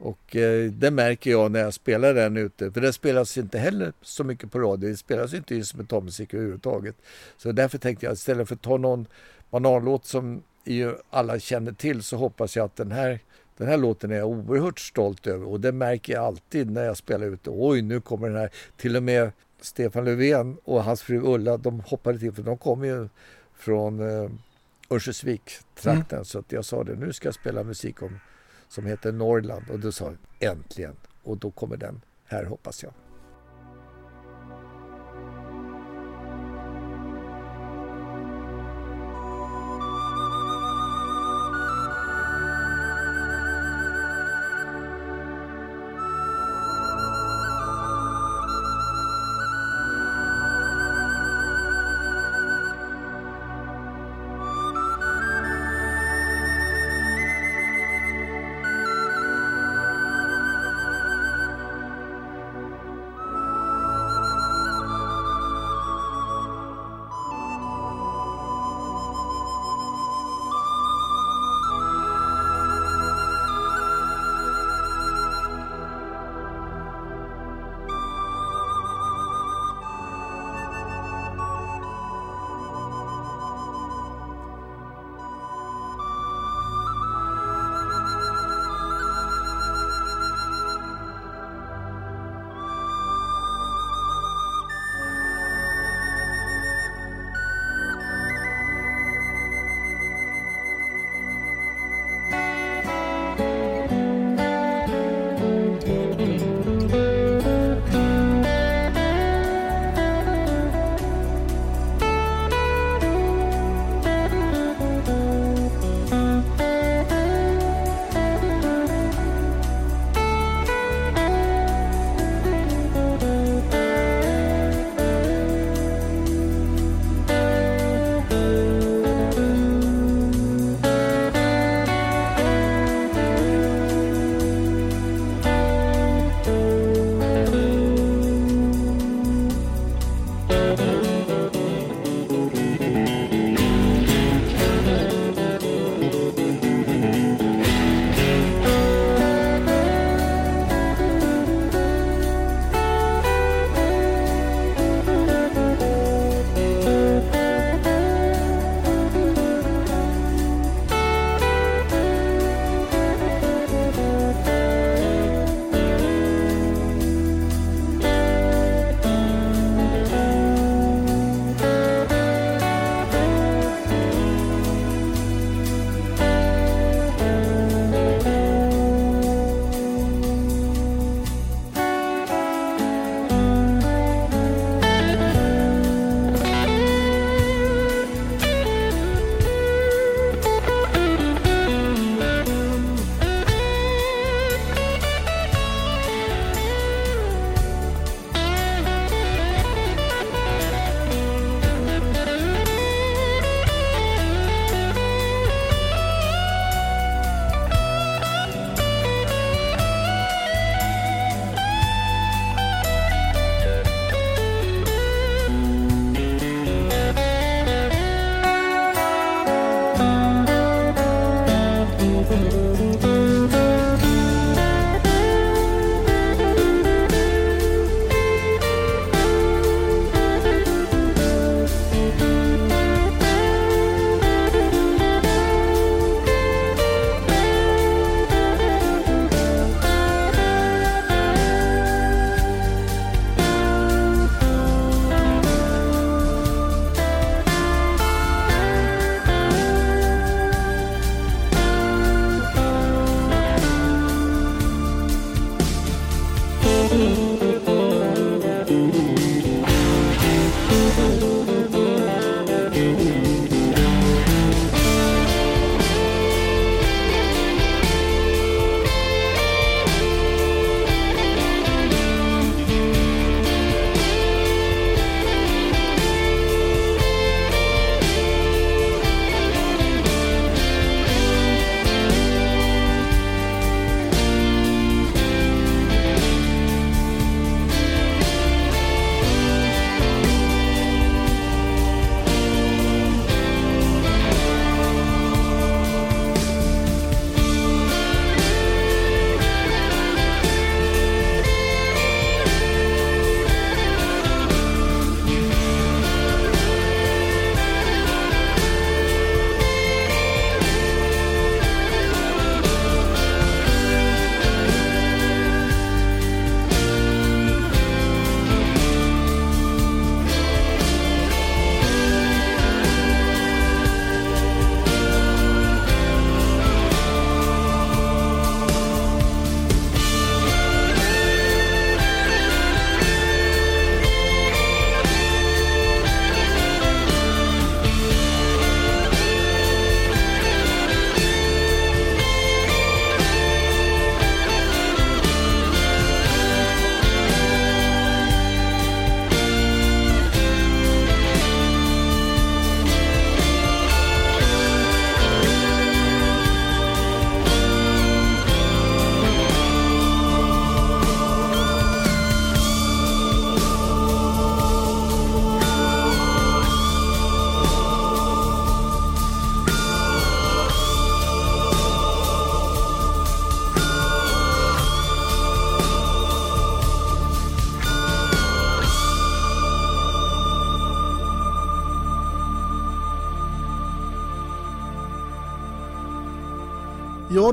[0.03, 2.71] Och eh, det märker jag när jag spelar den ute.
[2.71, 4.89] För det spelas inte heller så mycket på radio.
[4.89, 6.95] Det spelas inte instrumentalmusik överhuvudtaget.
[7.37, 9.05] Så därför tänkte jag istället för att ta någon
[9.49, 13.19] bananlåt som ju alla känner till så hoppas jag att den här,
[13.57, 15.47] den här låten är jag oerhört stolt över.
[15.47, 17.49] Och det märker jag alltid när jag spelar ute.
[17.53, 18.49] Oj, nu kommer den här.
[18.77, 19.31] Till och med
[19.61, 23.09] Stefan Löfven och hans fru Ulla, de hoppade till för de kommer ju
[23.55, 24.29] från eh,
[24.89, 26.17] Örnsköldsvik-trakten.
[26.17, 26.25] Mm.
[26.25, 28.19] Så att jag sa det, nu ska jag spela musik om
[28.73, 30.05] som heter Norrland och då sa
[30.39, 32.93] jag äntligen och då kommer den här hoppas jag.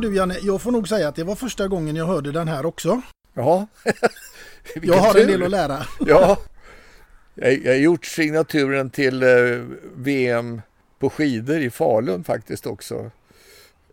[0.01, 2.67] Du Janne, jag får nog säga att det var första gången jag hörde den här
[2.67, 3.03] också.
[3.35, 3.67] Ja.
[4.83, 5.87] jag har en del att lära.
[6.01, 6.39] ja.
[7.35, 9.29] Jag, jag har gjort signaturen till eh,
[9.97, 10.63] VM
[10.99, 13.11] på skidor i Falun faktiskt också.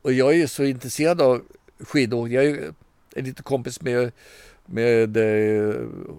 [0.01, 1.41] Och jag är så intresserad av
[1.79, 2.35] skidåkning.
[2.35, 2.71] Jag är,
[3.15, 4.11] lite kompis med,
[4.65, 5.75] med eh,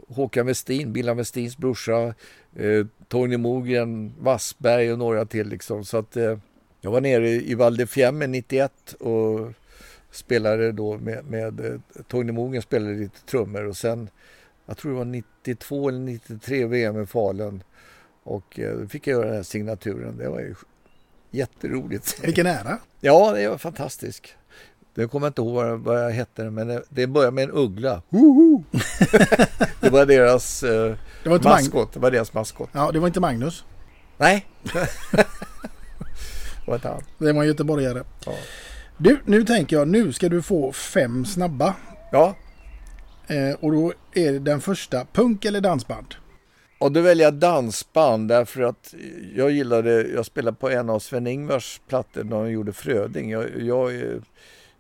[0.09, 2.15] Håkan Westin, Billan Westins brorsa,
[2.57, 5.49] eh, Tony Mogren, Wassberg och några till.
[5.49, 5.85] Liksom.
[5.85, 6.39] Så att, eh,
[6.81, 9.53] jag var nere i Val di Fiemme 91 och
[10.11, 14.11] spelade då med, med eh, Tony Mogren spelade lite trummor och sen
[14.67, 17.63] jag tror det var 92 eller 93 VM i Falun
[18.23, 20.19] och eh, då fick jag göra den här signaturen.
[20.19, 20.55] Det var ju
[21.31, 22.25] jätteroligt.
[22.25, 22.79] Vilken ära!
[23.01, 24.35] Ja, det var fantastiskt.
[24.95, 28.03] Jag kommer inte ihåg vad, jag hette, men det, började med en uggla.
[29.81, 31.93] det var deras eh, det var maskot.
[31.93, 32.71] Det var deras maskot.
[32.73, 33.65] Ja, det var inte Magnus.
[34.17, 34.47] Nej.
[35.13, 37.03] det var inte han.
[37.19, 38.05] Det var en göteborgare.
[38.27, 38.33] Ja.
[39.01, 41.75] Du, nu tänker jag, nu ska du få fem snabba.
[42.13, 42.37] Ja.
[43.27, 46.15] Eh, och då är det den första, punk eller dansband?
[46.79, 48.95] Och då väljer jag dansband därför att
[49.35, 53.31] jag gillade, jag spelade på en av Sven-Ingvars plattor när han gjorde Fröding.
[53.31, 53.93] Jag, jag,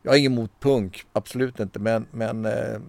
[0.02, 2.80] jag har inget emot punk, absolut inte, men, men eh,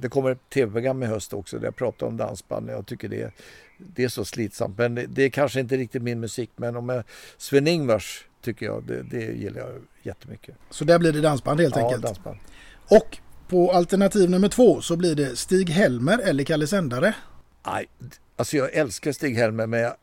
[0.00, 2.70] det kommer ett tv-program i höst också där jag pratar om dansband.
[2.70, 3.34] Jag tycker det,
[3.78, 6.50] det är så slitsamt, men det, det är kanske inte riktigt min musik.
[6.56, 7.02] Men om
[7.38, 9.70] Sven-Ingvars tycker jag, det, det gillar jag
[10.02, 10.54] jättemycket.
[10.70, 12.02] Så där blir det dansband helt ja, enkelt?
[12.02, 12.38] dansband.
[12.88, 13.18] Och
[13.48, 17.14] på alternativ nummer två så blir det Stig-Helmer eller Kalle Sändare?
[17.66, 17.88] Nej,
[18.36, 19.94] alltså jag älskar Stig-Helmer men jag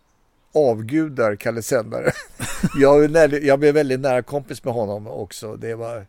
[0.53, 2.11] avgudar Kalle Sändare.
[2.79, 5.55] jag, jag blev väldigt nära kompis med honom också.
[5.55, 6.05] Det var...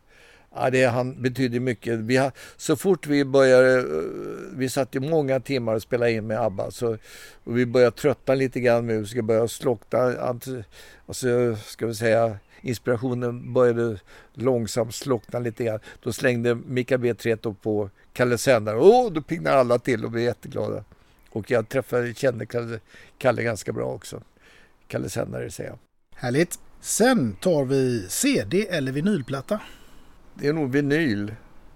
[0.54, 1.98] Ja, det, han betydde mycket.
[1.98, 4.04] Vi har, så fort vi började, eh,
[4.52, 6.96] vi satt ju många timmar och spelade in med ABBA, så
[7.44, 10.62] och vi började trötta lite grann musiker, började slockna, och så
[11.06, 13.98] alltså, ska vi säga inspirationen började
[14.34, 15.80] långsamt slockna lite grann.
[16.02, 17.14] Då slängde Mika B.
[17.14, 18.78] Treto på Kalle Sändare.
[18.78, 20.84] Åh, då piggnade alla till och blev jätteglada.
[21.30, 22.80] Och jag träffade, kände Kalle,
[23.18, 24.22] Kalle ganska bra också.
[24.88, 25.78] Kalle Sändare säger jag.
[26.14, 26.58] Härligt.
[26.80, 29.60] Sen tar vi CD eller vinylplatta.
[30.40, 31.34] Det är nog vinyl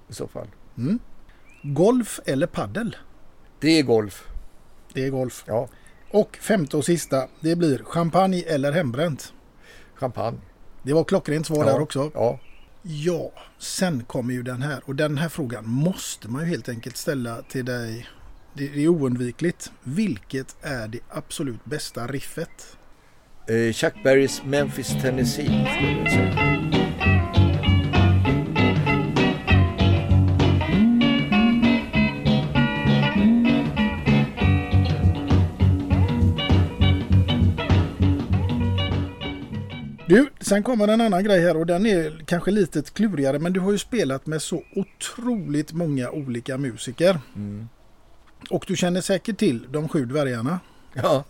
[0.09, 0.47] i så fall.
[0.79, 0.99] Mm.
[1.63, 2.97] Golf eller paddel?
[3.61, 4.29] Det är golf.
[4.93, 5.45] Det är golf.
[5.47, 5.69] Ja.
[6.11, 9.33] Och femte och sista, det blir champagne eller hembränt?
[9.95, 10.39] Champagne.
[10.83, 11.73] Det var klockrent svar ja.
[11.73, 12.11] där också.
[12.15, 12.39] Ja.
[12.83, 16.97] Ja, sen kommer ju den här och den här frågan måste man ju helt enkelt
[16.97, 18.09] ställa till dig.
[18.55, 19.73] Det är oundvikligt.
[19.83, 22.77] Vilket är det absolut bästa riffet?
[23.49, 27.44] Eh, Chuck Berrys Memphis, Tennessee skulle jag säga.
[40.07, 43.61] Du, sen kommer en annan grej här och den är kanske lite klurigare men du
[43.61, 47.21] har ju spelat med så otroligt många olika musiker.
[47.37, 47.69] Mm.
[48.51, 50.61] Och du känner säkert till de sju dvärgarna.
[50.95, 51.25] Ja.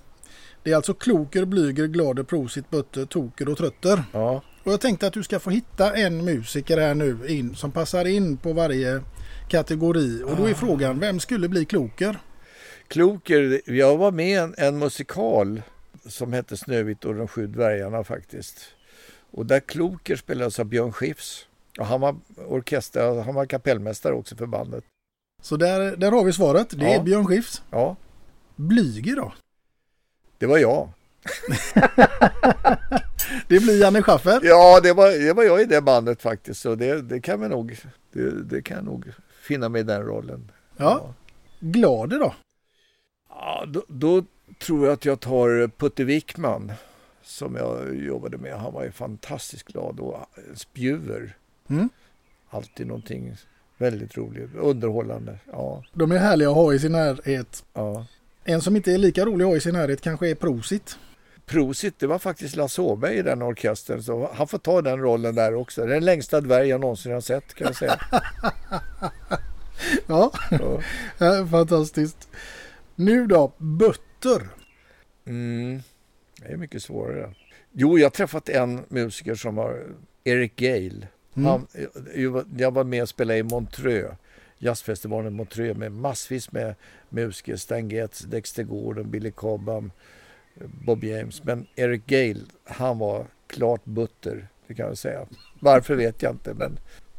[0.62, 4.04] Det är alltså Kloker, Blyger, Glader, Prosit, Butter, Toker och Trötter.
[4.12, 4.42] Ja.
[4.64, 8.04] Och jag tänkte att du ska få hitta en musiker här nu in som passar
[8.04, 9.00] in på varje
[9.48, 10.22] kategori.
[10.22, 12.18] Och då är frågan, vem skulle bli Kloker?
[12.88, 15.62] Kloker, jag var med en, en musikal
[16.06, 18.60] som hette Snövit och de sju dvärgarna faktiskt.
[19.30, 21.46] Och där Kloker spelades av Björn Skifs.
[21.78, 24.84] Och han var orkester, han var kapellmästare också för bandet.
[25.42, 26.70] Så där, där har vi svaret.
[26.70, 26.90] Det Ja.
[26.94, 27.62] är Björn Skifs.
[27.70, 27.96] Ja,
[28.56, 29.32] Blyger då?
[30.38, 30.88] det var jag.
[33.48, 34.40] Det blir Janne Schaffer.
[34.42, 36.60] Ja, det var, det var jag i det bandet faktiskt.
[36.60, 37.76] Så det, det kan vi nog,
[38.12, 39.06] det, det kan jag nog
[39.42, 40.50] finna mig i den rollen.
[40.76, 41.14] Ja.
[41.60, 42.34] Glader då?
[43.28, 44.24] Ja, då, då
[44.58, 46.72] tror jag att jag tar Putte Wickman
[47.22, 48.54] som jag jobbade med.
[48.58, 50.18] Han var ju fantastiskt glad och
[50.54, 51.36] spjuver.
[51.70, 51.88] Mm.
[52.50, 53.36] Alltid någonting
[53.78, 55.38] väldigt roligt, underhållande.
[55.52, 57.64] Ja, De är härliga att ha i sin närhet.
[57.72, 58.06] ja.
[58.44, 60.98] En som inte är lika rolig att ha i sin närhet kanske är Prosit.
[61.46, 65.34] Prosit, det var faktiskt Lasse Åberg i den orkestern så han får ta den rollen
[65.34, 65.86] där också.
[65.86, 68.00] Den längsta dvärg jag någonsin har sett kan jag säga.
[70.06, 70.80] Ja, Ja.
[71.18, 72.28] Ja, fantastiskt.
[72.94, 74.48] Nu då, Butter.
[75.26, 75.80] Mm.
[76.42, 77.34] Det är mycket svårare.
[77.72, 79.82] Jo, jag har träffat en musiker som var
[80.24, 81.08] Eric Gale.
[81.36, 81.46] Mm.
[81.48, 81.66] Han,
[82.56, 84.14] jag- var med och spelade i Montreux,
[84.58, 86.74] jazzfestivalen i Montreux med massvis med
[87.08, 87.56] musiker.
[87.56, 89.90] Stan Getz, Dexter Gordon, Billy Cobham,
[90.84, 91.44] Bob James.
[91.44, 95.26] Men Eric Gale, han var klart butter, det kan jag säga.
[95.60, 96.78] Varför vet jag inte, men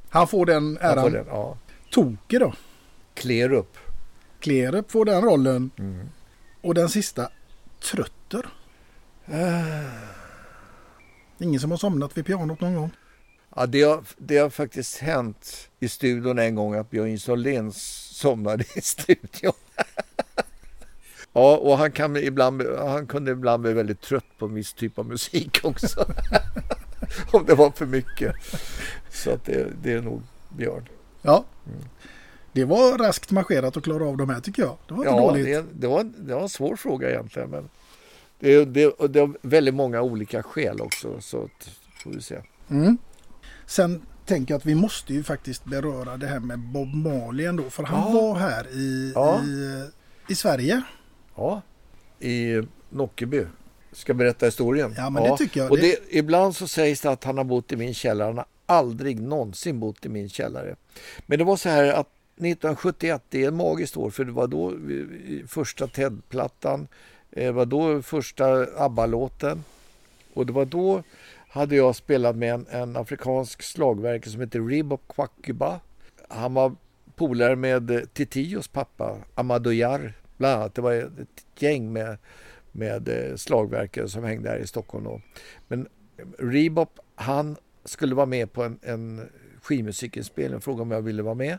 [0.09, 1.03] Han får den han äran.
[1.03, 1.25] får den.
[1.29, 1.57] Ja.
[1.91, 2.53] Toke då.
[3.13, 3.77] Klerup.
[4.45, 5.71] Klerup får den rollen.
[5.77, 6.09] Mm.
[6.61, 7.29] Och den sista,
[7.91, 8.45] Trötter.
[11.39, 12.91] Ingen som har somnat vid pianot någon gång.
[13.55, 18.63] Ja, det, har, det har faktiskt hänt i studion en gång att Björn Solén somnade
[18.75, 19.53] i studion.
[21.33, 24.99] ja, och han, kan ibland, han kunde ibland bli väldigt trött på en viss typ
[24.99, 26.05] av musik också.
[27.31, 28.35] Om det var för mycket.
[29.09, 30.89] Så att det, det är nog Björn.
[31.21, 31.45] Ja.
[31.67, 31.79] Mm.
[32.55, 34.77] Det var raskt marscherat att klara av de här tycker jag.
[34.87, 35.45] Det var inte ja, dåligt.
[35.45, 37.49] Det, det, var, det var en svår fråga egentligen.
[37.49, 37.69] Men
[38.39, 41.21] det, det, det har väldigt många olika skäl också.
[41.21, 41.49] Så
[42.03, 42.37] får vi se.
[42.69, 42.97] Mm.
[43.65, 47.69] Sen tänker jag att vi måste ju faktiskt beröra det här med Bob Marley ändå.
[47.69, 48.21] För han ja.
[48.21, 49.41] var här i, ja.
[49.43, 49.83] i,
[50.29, 50.81] i Sverige.
[51.35, 51.61] Ja,
[52.19, 53.45] i Nockeby.
[53.91, 54.93] Ska berätta historien?
[54.97, 55.31] Ja, men ja.
[55.31, 55.71] det tycker jag.
[55.71, 58.27] Och det, ibland så sägs det att han har bott i min källare.
[58.27, 60.75] Han har aldrig någonsin bott i min källare.
[61.25, 64.47] Men det var så här att 1971, det är ett magiskt år för det var
[64.47, 64.73] då
[65.47, 66.87] första Ted-plattan,
[67.29, 69.63] det var då första ABBA-låten
[70.33, 71.03] och det var då
[71.55, 75.79] hade jag spelat med en, en afrikansk slagverkare som heter Ribop Kwakuba.
[76.27, 76.75] Han var
[77.15, 80.75] polare med eh, Titios pappa, Amadou Yar, bland annat.
[80.75, 82.17] Det var ett gäng med,
[82.71, 85.21] med eh, slagverkare som hängde här i Stockholm då.
[85.67, 85.87] Men
[86.39, 87.55] Ribop, han
[87.85, 89.29] skulle vara med på en, en
[89.61, 91.57] skivmusikinspelning och frågade om jag ville vara med.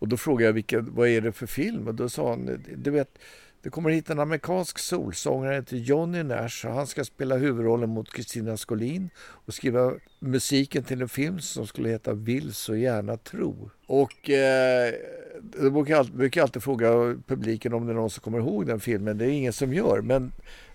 [0.00, 1.88] Och då frågade jag vilka, vad är det för film?
[1.88, 3.18] Och då sa han, du vet,
[3.62, 8.14] det kommer hit en amerikansk solsångare heter Johnny Nash och han ska spela huvudrollen mot
[8.14, 13.70] Christina Skolin och skriva musiken till en film som skulle heta Vill så gärna tro.
[13.86, 14.94] Och eh,
[15.42, 18.38] då brukar jag, alltid, brukar jag alltid fråga publiken om det är någon som kommer
[18.38, 19.18] ihåg den filmen.
[19.18, 20.32] Det är ingen som gör, men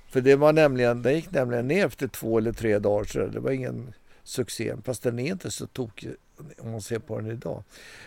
[0.10, 3.39] för det var nämligen, den gick nämligen ner efter två eller tre dagar så det
[3.39, 3.93] var ingen
[4.26, 6.11] succén, Fast den är inte så tokig
[6.57, 7.64] om man ser på den idag.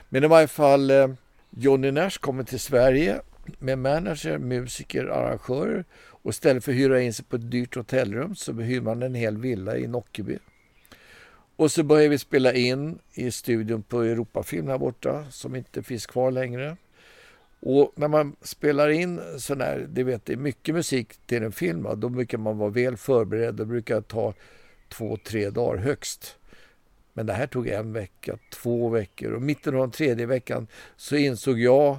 [0.09, 1.09] Men i varje fall eh,
[1.51, 3.20] Johnny Nash kommer till Sverige
[3.59, 8.35] med manager, musiker, arrangörer och istället för att hyra in sig på ett dyrt hotellrum
[8.35, 10.39] så hyr man en hel villa i Nockeby.
[11.57, 16.07] Och så börjar vi spela in i studion på Europafilm här borta som inte finns
[16.07, 16.77] kvar längre.
[17.61, 21.53] Och när man spelar in sån här, det vet det är mycket musik till en
[21.53, 23.55] film, då brukar man vara väl förberedd.
[23.55, 24.35] Det brukar ta
[24.89, 26.36] två, tre dagar högst.
[27.12, 30.66] Men det här tog en vecka, två veckor och mitten av den tredje veckan
[30.97, 31.98] så insåg jag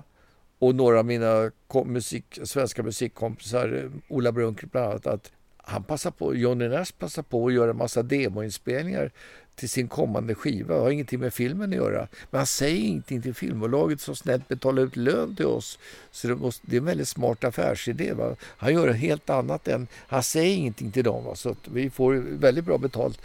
[0.59, 1.51] och några av mina
[1.85, 7.23] musik, svenska musikkompisar, eh, Ola Brunker bland annat, att han passar på, Johnny Nash passar
[7.23, 9.11] på att göra en massa demoinspelningar
[9.59, 10.73] till sin kommande skiva.
[10.73, 12.07] Det har ingenting med filmen att göra.
[12.31, 15.79] Men han säger ingenting till filmbolaget som snällt betalar ut lön till oss.
[16.11, 18.13] Så det, måste, det är en väldigt smart affärsidé.
[18.13, 18.35] Va?
[18.41, 21.25] Han gör helt annat än, han säger ingenting till dem.
[21.25, 21.35] Va?
[21.35, 23.21] Så vi får väldigt bra betalt.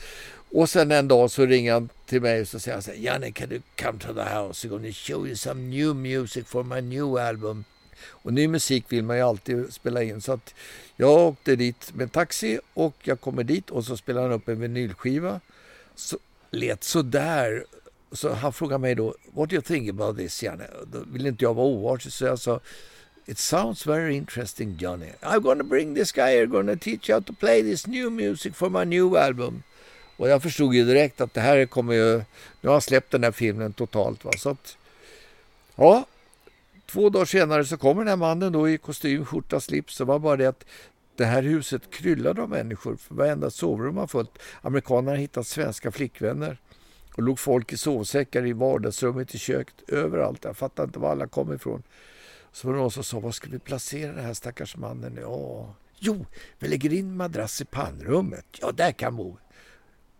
[0.50, 2.98] Och sen en dag så ringer han till mig och så säger han så här,
[2.98, 4.68] Janne can you come to the house?
[4.68, 7.64] I'm gonna show you some new music for my new album.
[8.06, 10.20] Och ny musik vill man ju alltid spela in.
[10.20, 10.54] Så att
[10.96, 14.60] jag åkte dit med taxi och jag kommer dit och så spelar han upp en
[14.60, 15.40] vinylskiva.
[15.94, 16.18] Så
[16.50, 17.64] lät sådär.
[18.12, 20.66] Så han frågade mig då, what do you think about this Janne?
[20.86, 22.60] Då ville inte jag vara oartig så jag sa,
[23.26, 25.12] It sounds very interesting Johnny.
[25.22, 28.54] I'm gonna bring this guy, here, gonna teach you how to play this new music
[28.54, 29.62] for my new album.
[30.16, 32.16] Och jag förstod ju direkt att det här kommer ju...
[32.60, 34.24] Nu har han släppt den här filmen totalt.
[34.24, 34.30] Va?
[34.38, 34.76] Så att,
[35.76, 36.06] ja,
[36.86, 39.98] två dagar senare så kommer den här mannen då i kostym, skjorta, slips.
[39.98, 40.64] Det var bara det att
[41.16, 42.96] det här huset kryllade av människor.
[42.96, 44.38] För varenda sovrum var fullt.
[44.62, 46.60] Amerikanerna hittat svenska flickvänner.
[47.16, 50.44] Och låg folk i sovsäckar i vardagsrummet, i köket, överallt.
[50.44, 51.82] Jag fattar inte var alla kom ifrån.
[52.52, 55.18] Så var det någon som sa, var ska vi placera den här stackars mannen?
[55.20, 56.26] Ja, jo,
[56.58, 58.46] vi lägger in madrass i pannrummet.
[58.60, 59.36] Ja, där kan bo.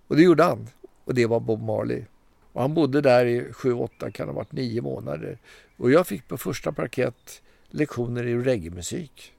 [0.06, 0.68] Och det gjorde han.
[1.04, 2.04] Och det var Bob Marley.
[2.52, 5.38] Och han bodde där i sju, åtta, kan ha varit nio månader.
[5.76, 9.34] Och jag fick på första parkett lektioner i reggae-musik.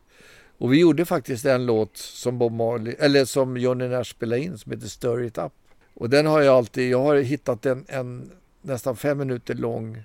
[0.58, 4.58] Och vi gjorde faktiskt en låt som Bob Marley, eller som Johnny Nash spelade in
[4.58, 5.54] som heter Stir It Up.
[5.94, 10.04] Och den har jag alltid, jag har hittat en, en nästan fem minuter lång,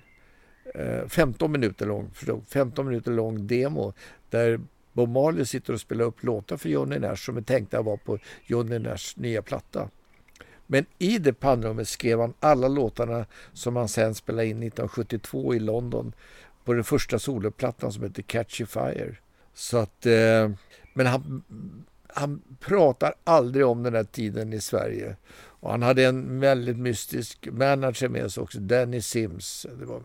[0.75, 3.93] eh, 15 minuter lång, förlåt, 15 minuter lång demo
[4.29, 4.59] där
[4.93, 7.97] Bob Marley sitter och spelar upp låtar för Johnny Nash som är tänkta att vara
[7.97, 9.89] på Johnny Nashs nya platta.
[10.67, 15.59] Men i det pannrummet skrev han alla låtarna som han sen spelade in 1972 i
[15.59, 16.13] London
[16.65, 19.15] på den första soloplattan som heter Catchy Fire.
[19.53, 20.51] Så att, eh,
[20.93, 21.43] men han,
[22.07, 25.15] han pratar aldrig om den här tiden i Sverige.
[25.33, 29.65] Och han hade en väldigt mystisk manager med sig också, Danny Sims.
[29.79, 30.01] Det var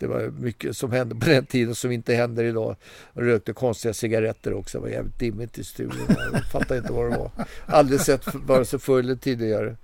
[0.00, 2.76] det var mycket som hände på den tiden som inte händer idag.
[3.14, 4.78] Han rökte konstiga cigaretter också.
[4.78, 6.16] Det var jävligt dimmigt i studion.
[6.32, 7.30] Jag fattade inte vad det var.
[7.66, 9.76] Aldrig sett vare sig förr eller tidigare.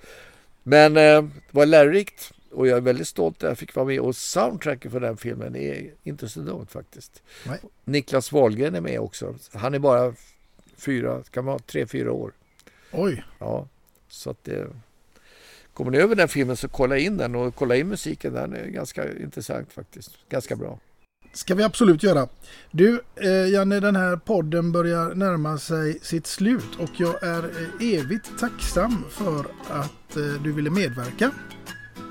[0.62, 4.00] Men eh, det var lärorikt och jag är väldigt stolt att jag fick vara med.
[4.00, 7.22] Och soundtracken för den filmen är inte så dumt faktiskt.
[7.46, 7.58] Nej.
[7.84, 9.34] Niklas Wahlgren är med också.
[9.52, 10.14] Han är bara
[10.76, 12.32] fyra, kan vara tre, fyra år.
[12.92, 13.24] Oj!
[13.38, 13.68] Ja,
[14.08, 14.66] så att det
[15.72, 18.32] kommer ni över den filmen så kolla in den och kolla in musiken.
[18.32, 20.10] Den är ganska intressant faktiskt.
[20.28, 20.78] Ganska bra.
[21.32, 22.28] ska vi absolut göra.
[22.70, 27.98] Du, eh, Janne, den här podden börjar närma sig sitt slut och jag är eh,
[27.98, 31.32] evigt tacksam för att eh, du ville medverka.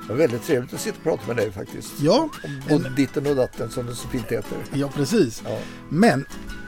[0.07, 1.93] Det var väldigt trevligt att sitta och prata med dig faktiskt.
[2.01, 4.57] Ja, Om både ditten och datten som det så fint heter.
[4.73, 5.41] ja precis.
[5.45, 5.59] Ja.
[5.89, 6.25] Men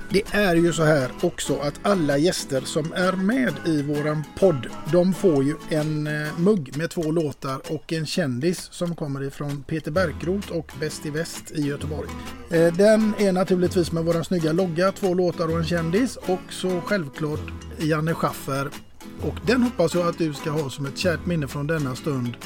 [0.10, 4.68] det är ju så här också att alla gäster som är med i våran podd,
[4.92, 9.64] de får ju en eh, mugg med två låtar och en kändis som kommer ifrån
[9.68, 12.10] Peter Bärkroth och Bäst i Väst i Göteborg.
[12.52, 16.82] Eh, Den är naturligtvis med våran snygga logga, två låtar och en kändis och så
[16.86, 17.42] självklart
[17.78, 18.70] Janne Schaffer.
[19.22, 22.38] Och den hoppas jag att du ska ha som ett kärt minne från denna stund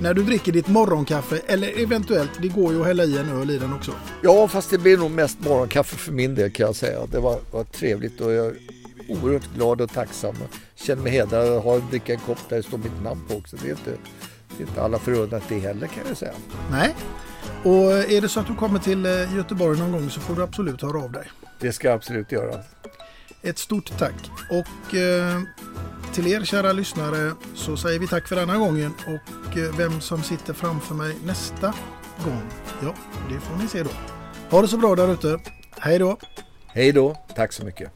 [0.00, 3.50] när du dricker ditt morgonkaffe eller eventuellt, det går ju att hälla i en öl
[3.50, 3.92] i den också.
[4.22, 7.06] Ja, fast det blir nog mest morgonkaffe för min del kan jag säga.
[7.06, 8.54] Det var, var trevligt och jag är
[9.08, 10.34] oerhört glad och tacksam.
[10.40, 10.48] Jag
[10.86, 13.56] känner mig hedrad att ha dricka en kopp där det står mitt namn på också.
[13.62, 13.90] Det är inte,
[14.56, 16.32] det är inte alla förunnat det heller kan jag säga.
[16.70, 16.94] Nej.
[17.64, 20.42] Och är det så att du kommer till eh, Göteborg någon gång så får du
[20.42, 21.30] absolut höra av dig.
[21.60, 22.60] Det ska jag absolut göra.
[23.42, 24.30] Ett stort tack.
[24.50, 25.40] Och eh,
[26.12, 28.92] till er kära lyssnare så säger vi tack för denna gången.
[29.06, 31.74] Och eh, vem som sitter framför mig nästa
[32.24, 32.42] gång,
[32.82, 32.94] ja,
[33.28, 33.90] det får ni se då.
[34.50, 35.38] Ha det så bra där ute.
[35.78, 36.18] Hej då!
[36.66, 37.92] Hej då, tack så mycket.